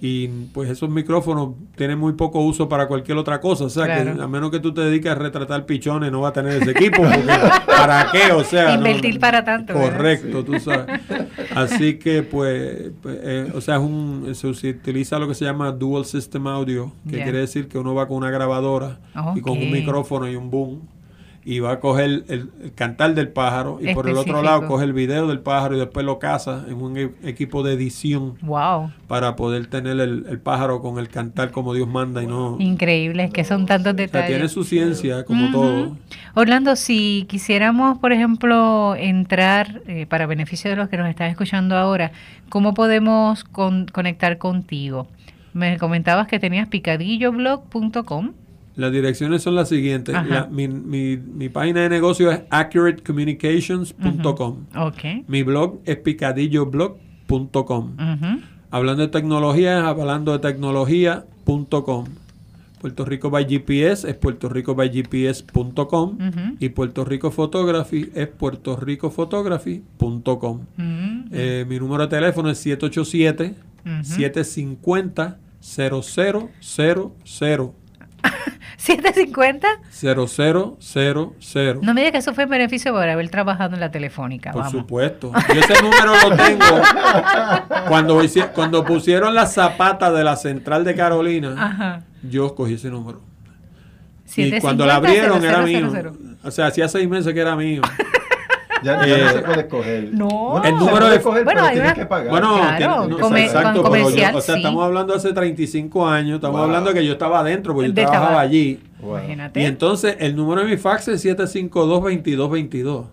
[0.02, 3.66] Y pues esos micrófonos tienen muy poco uso para cualquier otra cosa.
[3.66, 6.34] O sea, que a menos que tú te dediques a retratar pichones, no va a
[6.34, 7.04] tener ese equipo.
[7.68, 8.32] ¿Para qué?
[8.32, 8.74] O sea.
[8.74, 9.74] Invertir para tanto.
[9.74, 11.02] Correcto, tú sabes.
[11.54, 15.72] Así que, pues, pues eh, o sea, es un, se, utiliza lo que se llama
[15.72, 19.00] Dual System Audio, que quiere decir que uno va con una grabadora
[19.36, 20.95] y con un micrófono y un boom
[21.48, 24.94] y va a coger el, cantar del pájaro y por el otro lado coge el
[24.94, 28.92] video del pájaro y después lo caza en un e, equipo de edición wow.
[29.08, 33.32] para poder tener el, pájaro con el cantar como Dios manda y no increíble es
[33.32, 34.28] que son tantos detalles.
[34.28, 35.96] tiene su ciencia como todo.
[36.34, 41.78] Orlando si quisiéramos por ejemplo entrar eh, para beneficio de los que nos están escuchando
[41.78, 42.12] ahora
[42.50, 45.08] cómo podemos conectar contigo
[45.54, 48.34] me comentabas que tenías picadilloblog.com
[48.76, 50.16] las direcciones son las siguientes.
[50.52, 54.66] mi, mi, mi, página de negocio es accuratecommunications.com.
[55.28, 57.96] Mi blog es picadilloblog.com.
[58.72, 62.06] Hablando de tecnología, hablando de tecnología.com.
[62.82, 66.18] Puerto Rico by GPS es puertoricobygps.com
[66.60, 70.60] y Puerto Rico Photography es puertoricofotography.com.
[71.32, 73.56] Eh, mi número de teléfono es 787
[74.04, 77.85] 750 0000
[78.86, 81.82] 750 0000.
[81.82, 84.52] No me digas que eso fue en beneficio por haber trabajado en la telefónica.
[84.52, 85.32] Por supuesto.
[85.54, 86.66] Yo ese número lo tengo.
[87.88, 88.22] cuando,
[88.54, 93.22] cuando pusieron la zapata de la central de Carolina, yo escogí ese número.
[94.36, 95.92] Y cuando la abrieron era mío.
[96.44, 97.82] O sea, hacía seis meses que era mío.
[98.86, 100.14] Ya, no se puede escoger.
[100.14, 100.64] No.
[100.64, 102.30] El número de escoger, bueno, tienes que pagar.
[102.30, 102.58] Bueno,
[103.38, 107.14] exacto, pero yo, o sea, estamos hablando hace 35 años, estamos hablando de que yo
[107.14, 108.80] estaba adentro, porque yo trabajaba allí.
[109.02, 109.62] Imagínate.
[109.62, 113.06] Y entonces el número de mi fax es 752-2222.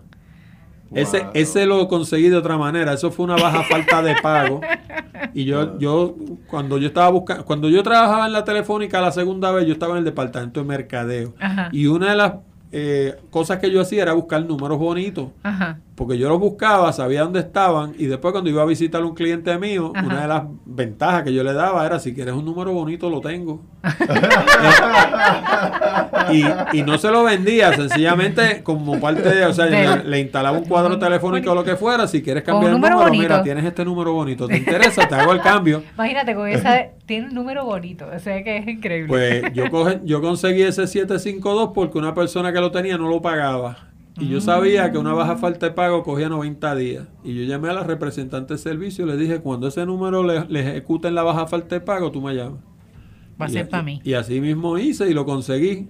[0.93, 2.93] Ese, ese lo conseguí de otra manera.
[2.93, 4.61] Eso fue una baja falta de pago.
[5.33, 6.15] Y yo, yo,
[6.47, 9.93] cuando yo estaba buscando, cuando yo trabajaba en la telefónica la segunda vez, yo estaba
[9.93, 11.33] en el departamento de mercadeo.
[11.71, 12.33] Y una de las
[12.75, 15.29] eh, cosas que yo hacía era buscar números bonitos.
[15.95, 19.13] Porque yo los buscaba, sabía dónde estaban y después cuando iba a visitar a un
[19.13, 22.73] cliente mío, una de las ventajas que yo le daba era si quieres un número
[22.73, 23.61] bonito lo tengo.
[26.73, 30.97] y, no se lo vendía, sencillamente como parte de, o sea, le, instalaba un cuadro
[30.97, 34.47] telefónico o lo que fuera, si quieres cambiar el número, mira, tienes este número bonito,
[34.47, 35.07] ¿te interesa?
[35.07, 35.83] Te hago el cambio.
[35.93, 39.07] Imagínate, con esa, tiene un número bonito, o sea que es increíble.
[39.07, 39.65] Pues yo,
[40.03, 43.92] yo conseguí ese 752 porque una persona que lo tenía no lo pagaba.
[44.19, 47.07] Y yo sabía que una baja falta de pago cogía 90 días.
[47.23, 50.45] Y yo llamé a la representante de servicio y le dije, cuando ese número le,
[50.47, 52.59] le ejecuten la baja falta de pago, tú me llamas.
[53.41, 53.99] Va a ser para mí.
[54.03, 55.89] Y así mismo hice y lo conseguí.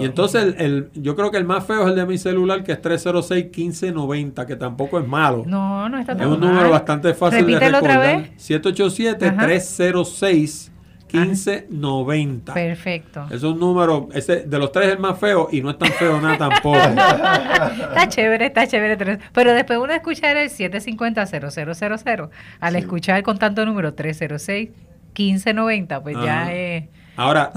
[0.00, 2.72] Y entonces el, yo creo que el más feo es el de mi celular, que
[2.72, 5.44] es 306-1590, que tampoco es malo.
[5.46, 8.30] No, no está tan Es un número bastante fácil de recordar.
[8.38, 10.70] 787-306.
[11.14, 12.54] 1590.
[12.54, 13.26] Perfecto.
[13.30, 15.92] Es un número, ese, de los tres es el más feo y no es tan
[15.92, 16.76] feo nada tampoco.
[16.78, 19.18] está chévere, está chévere.
[19.32, 26.84] Pero después uno escuchar el 750-0000, al escuchar con tanto número 306-1590, pues ya es...
[27.16, 27.52] Ahora,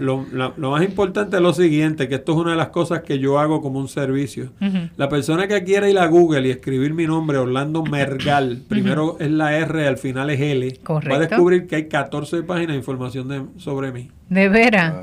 [0.00, 3.38] Lo, más importante es lo siguiente, que esto es una de las cosas que yo
[3.38, 4.50] hago como un servicio.
[4.96, 9.30] La persona que quiera ir a Google y escribir mi nombre, Orlando Mergal, primero es
[9.30, 13.28] la R, al final es L, va a descubrir que hay 14 páginas de información
[13.28, 14.10] de, sobre mí.
[14.28, 14.94] ¿De veras?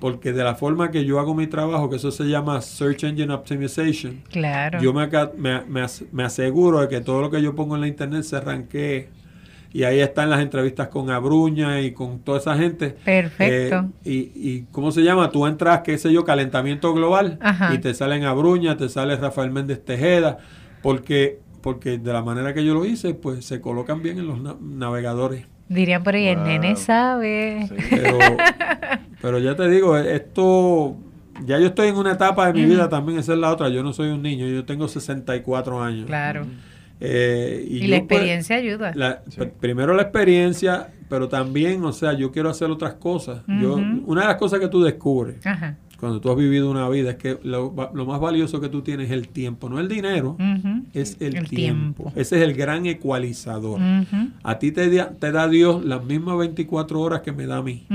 [0.00, 3.32] Porque de la forma que yo hago mi trabajo, que eso se llama Search Engine
[3.34, 4.80] Optimization, claro.
[4.80, 8.22] yo me, me, me aseguro de que todo lo que yo pongo en la internet
[8.22, 9.10] se arranque
[9.72, 12.96] y ahí están las entrevistas con Abruña y con toda esa gente.
[13.04, 13.88] Perfecto.
[14.04, 15.30] Eh, y, y, ¿cómo se llama?
[15.30, 17.38] Tú entras, qué sé yo, calentamiento global
[17.72, 20.38] y te salen Abruña, te sale Rafael Méndez Tejeda,
[20.82, 24.60] porque, porque de la manera que yo lo hice, pues se colocan bien en los
[24.60, 25.46] navegadores.
[25.68, 27.68] Dirían por ahí, el nene sabe.
[27.90, 28.18] Pero,
[29.22, 30.96] pero ya te digo, esto
[31.44, 33.68] ya yo estoy en una etapa de mi vida también, esa es la otra.
[33.68, 36.06] Yo no soy un niño, yo tengo 64 años.
[36.06, 36.46] Claro.
[37.00, 39.22] Eh, y, la pues, experiencia ayuda.
[39.58, 43.42] Primero la experiencia, pero también, o sea, yo quiero hacer otras cosas.
[43.60, 43.74] yo,
[44.06, 45.36] una de las cosas que tú descubres
[46.00, 49.12] cuando tú has vivido una vida es que lo, más valioso que tú tienes es
[49.12, 50.36] el tiempo, no el dinero,
[50.94, 52.10] es el, tiempo.
[52.16, 53.80] Ese es el gran ecualizador.
[54.42, 57.86] A ti te, te, da Dios las mismas 24 horas que me da a mí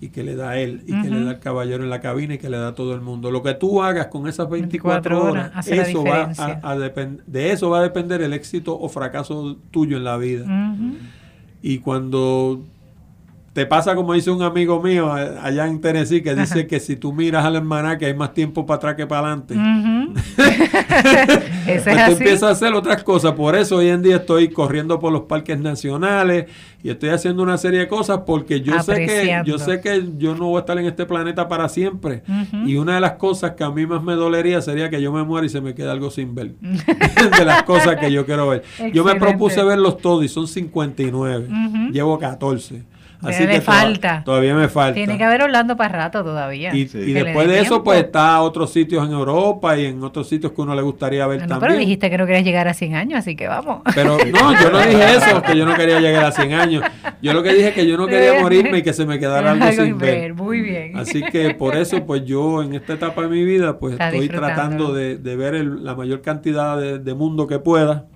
[0.00, 2.34] y que le da a él y que le da al caballero en la cabina
[2.34, 3.30] y que le da a todo el mundo.
[3.30, 7.82] Lo que tú hagas con esas 24, horas, eso va a, de eso va a
[7.82, 10.46] depender el éxito o fracaso tuyo en la vida.
[11.62, 12.62] Y cuando
[13.58, 16.94] te pasa como dice un amigo mío eh, allá en Tennessee que dice que si
[16.94, 19.56] tú miras al hermana que hay más tiempo para atrás que para adelante.
[21.66, 23.32] es tú empiezas a hacer otras cosas.
[23.32, 26.46] Por eso hoy en día estoy corriendo por los parques nacionales
[26.84, 30.36] y estoy haciendo una serie de cosas porque yo sé que yo sé que yo
[30.36, 32.22] no voy a estar en este planeta para siempre.
[32.64, 35.24] Y una de las cosas que a mí más me dolería sería que yo me
[35.24, 36.52] muera y se me quede algo sin ver.
[36.60, 38.62] de las cosas que yo quiero ver.
[38.92, 41.48] Yo me propuse verlos todos y son 59.
[41.90, 42.97] Llevo 14.
[43.22, 44.22] Así que falta.
[44.24, 44.94] Todavía, me falta.
[44.94, 46.74] Tiene que haber Orlando para rato todavía.
[46.74, 50.52] Y, después de eso, pues está a otros sitios en Europa y en otros sitios
[50.52, 51.60] que uno le gustaría ver también.
[51.60, 53.82] Pero dijiste que no querías llegar a 100 años, así que vamos.
[53.94, 56.84] Pero no, yo no dije eso, que yo no quería llegar a 100 años.
[57.20, 59.52] Yo lo que dije es que yo no quería morirme y que se me quedara
[59.52, 60.34] algo, sin ver.
[60.34, 60.96] Muy bien.
[60.96, 64.92] Así que por eso, pues yo en esta etapa de mi vida, pues estoy tratando
[64.92, 68.06] de, ver la mayor cantidad de, de mundo que pueda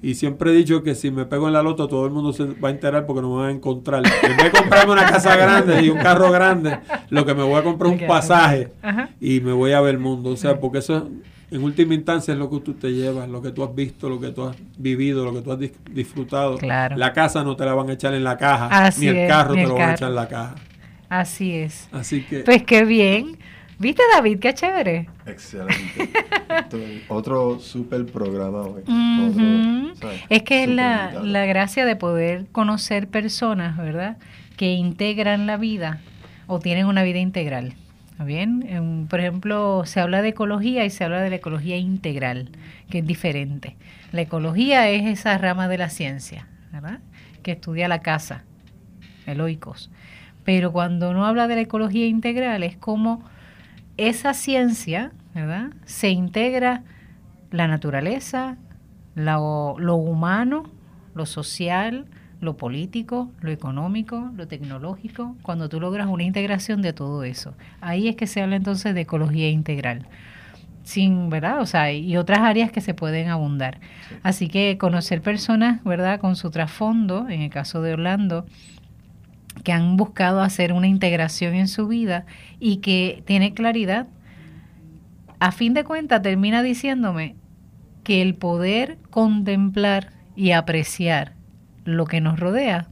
[0.00, 2.44] y siempre he dicho que si me pego en la loto, todo el mundo se
[2.44, 4.02] va a enterar porque no me va a encontrar.
[4.06, 6.78] En vez de comprarme una casa grande y un carro grande,
[7.10, 8.70] lo que me voy a comprar es un pasaje
[9.20, 10.30] y me voy a ver el mundo.
[10.30, 11.08] O sea, porque eso
[11.50, 14.18] en última instancia es lo que tú te llevas, lo que tú has visto, lo
[14.18, 15.58] que tú has vivido, lo que tú has
[15.90, 16.58] disfrutado.
[16.62, 19.66] La casa no te la van a echar en la caja, ni el carro te
[19.66, 20.54] lo van a echar en la caja.
[21.10, 21.90] Así es.
[21.92, 22.38] Así que.
[22.38, 23.36] Pues qué bien.
[23.82, 24.38] ¿Viste, David?
[24.38, 25.08] Qué chévere.
[25.26, 26.08] Excelente.
[27.08, 28.84] Otro súper programa hoy.
[30.28, 34.18] es que es la, la, gracia de poder conocer personas, ¿verdad?
[34.56, 35.98] Que integran la vida
[36.46, 37.74] o tienen una vida integral.
[38.12, 39.08] ¿Está bien?
[39.10, 42.50] por ejemplo, se habla de ecología y se habla de la ecología integral,
[42.88, 43.74] que es diferente.
[44.12, 47.00] La ecología es esa rama de la ciencia, ¿verdad?
[47.42, 48.44] Que estudia la casa,
[49.26, 49.90] eloicos.
[50.44, 53.24] Pero cuando no habla de la ecología integral, es como
[53.96, 55.70] esa ciencia, ¿verdad?
[55.84, 56.82] Se integra
[57.50, 58.56] la naturaleza,
[59.14, 60.64] lo, lo humano,
[61.14, 62.06] lo social,
[62.42, 67.54] lo político, lo económico, lo tecnológico, cuando tú logras una integración de todo eso.
[67.80, 70.06] Ahí es que se habla entonces de ecología integral.
[70.82, 71.60] Sin, ¿verdad?
[71.60, 73.78] O sea, y otras áreas que se pueden abundar.
[74.24, 76.18] Así que conocer personas, ¿verdad?
[76.18, 78.44] Con su trasfondo, en el caso de Orlando,
[79.64, 82.26] que han buscado hacer una integración en su vida
[82.58, 84.08] y que tiene claridad,
[85.38, 87.36] a fin de cuentas termina diciéndome
[88.04, 91.34] que el poder contemplar y apreciar
[91.84, 92.88] lo que nos rodea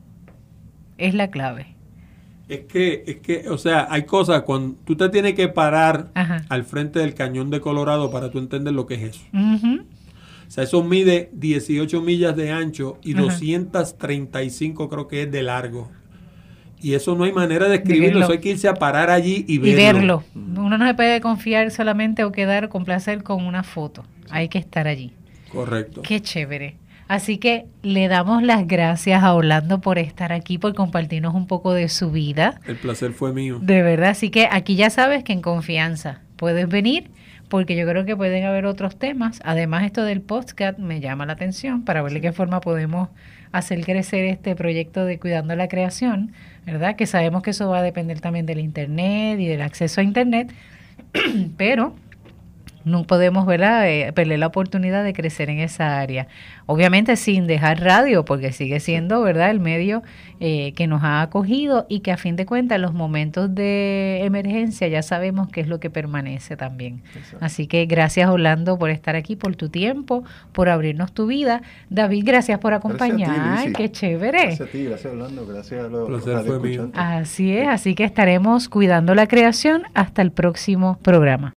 [0.99, 1.75] es la clave.
[2.49, 6.11] Es que, es que, o sea, hay cosas cuando tú te tienes que parar
[6.49, 9.21] al frente del cañón de Colorado para tú entender lo que es eso.
[9.33, 15.93] O sea, eso mide 18 millas de ancho y 235 creo que es de largo.
[16.83, 19.59] Y eso no hay manera de escribirlo, eso hay que irse a parar allí y
[19.59, 19.70] verlo.
[19.70, 20.24] Y verlo.
[20.35, 24.05] Uno no se puede confiar solamente o quedar con placer con una foto.
[24.31, 25.12] Hay que estar allí.
[25.53, 26.03] Correcto.
[26.03, 26.76] Qué chévere.
[27.09, 31.74] Así que le damos las gracias a Orlando por estar aquí, por compartirnos un poco
[31.74, 32.61] de su vida.
[32.66, 33.59] El placer fue mío.
[33.61, 37.11] De verdad, así que aquí ya sabes que en confianza puedes venir
[37.51, 39.41] porque yo creo que pueden haber otros temas.
[39.45, 43.09] Además, esto del podcast me llama la atención para ver de qué forma podemos
[43.51, 46.33] hacer crecer este proyecto de Cuidando la Creación,
[46.67, 46.97] ¿verdad?
[46.97, 50.53] Que sabemos que eso va a depender también del Internet y del acceso a Internet,
[51.57, 51.95] pero
[52.85, 53.89] no podemos ¿verdad?
[53.89, 56.26] Eh, perder la oportunidad de crecer en esa área.
[56.66, 60.03] Obviamente sin dejar radio, porque sigue siendo verdad el medio
[60.39, 64.20] eh, que nos ha acogido y que a fin de cuentas en los momentos de
[64.24, 67.03] emergencia ya sabemos qué es lo que permanece también.
[67.41, 71.62] Así que gracias Orlando por estar aquí, por tu tiempo, por abrirnos tu vida.
[71.89, 73.72] David, gracias por acompañar.
[73.72, 74.43] qué chévere.
[74.43, 79.26] Gracias a ti, gracias Orlando, gracias a los, Así es, así que estaremos cuidando la
[79.26, 81.49] creación hasta el próximo programa.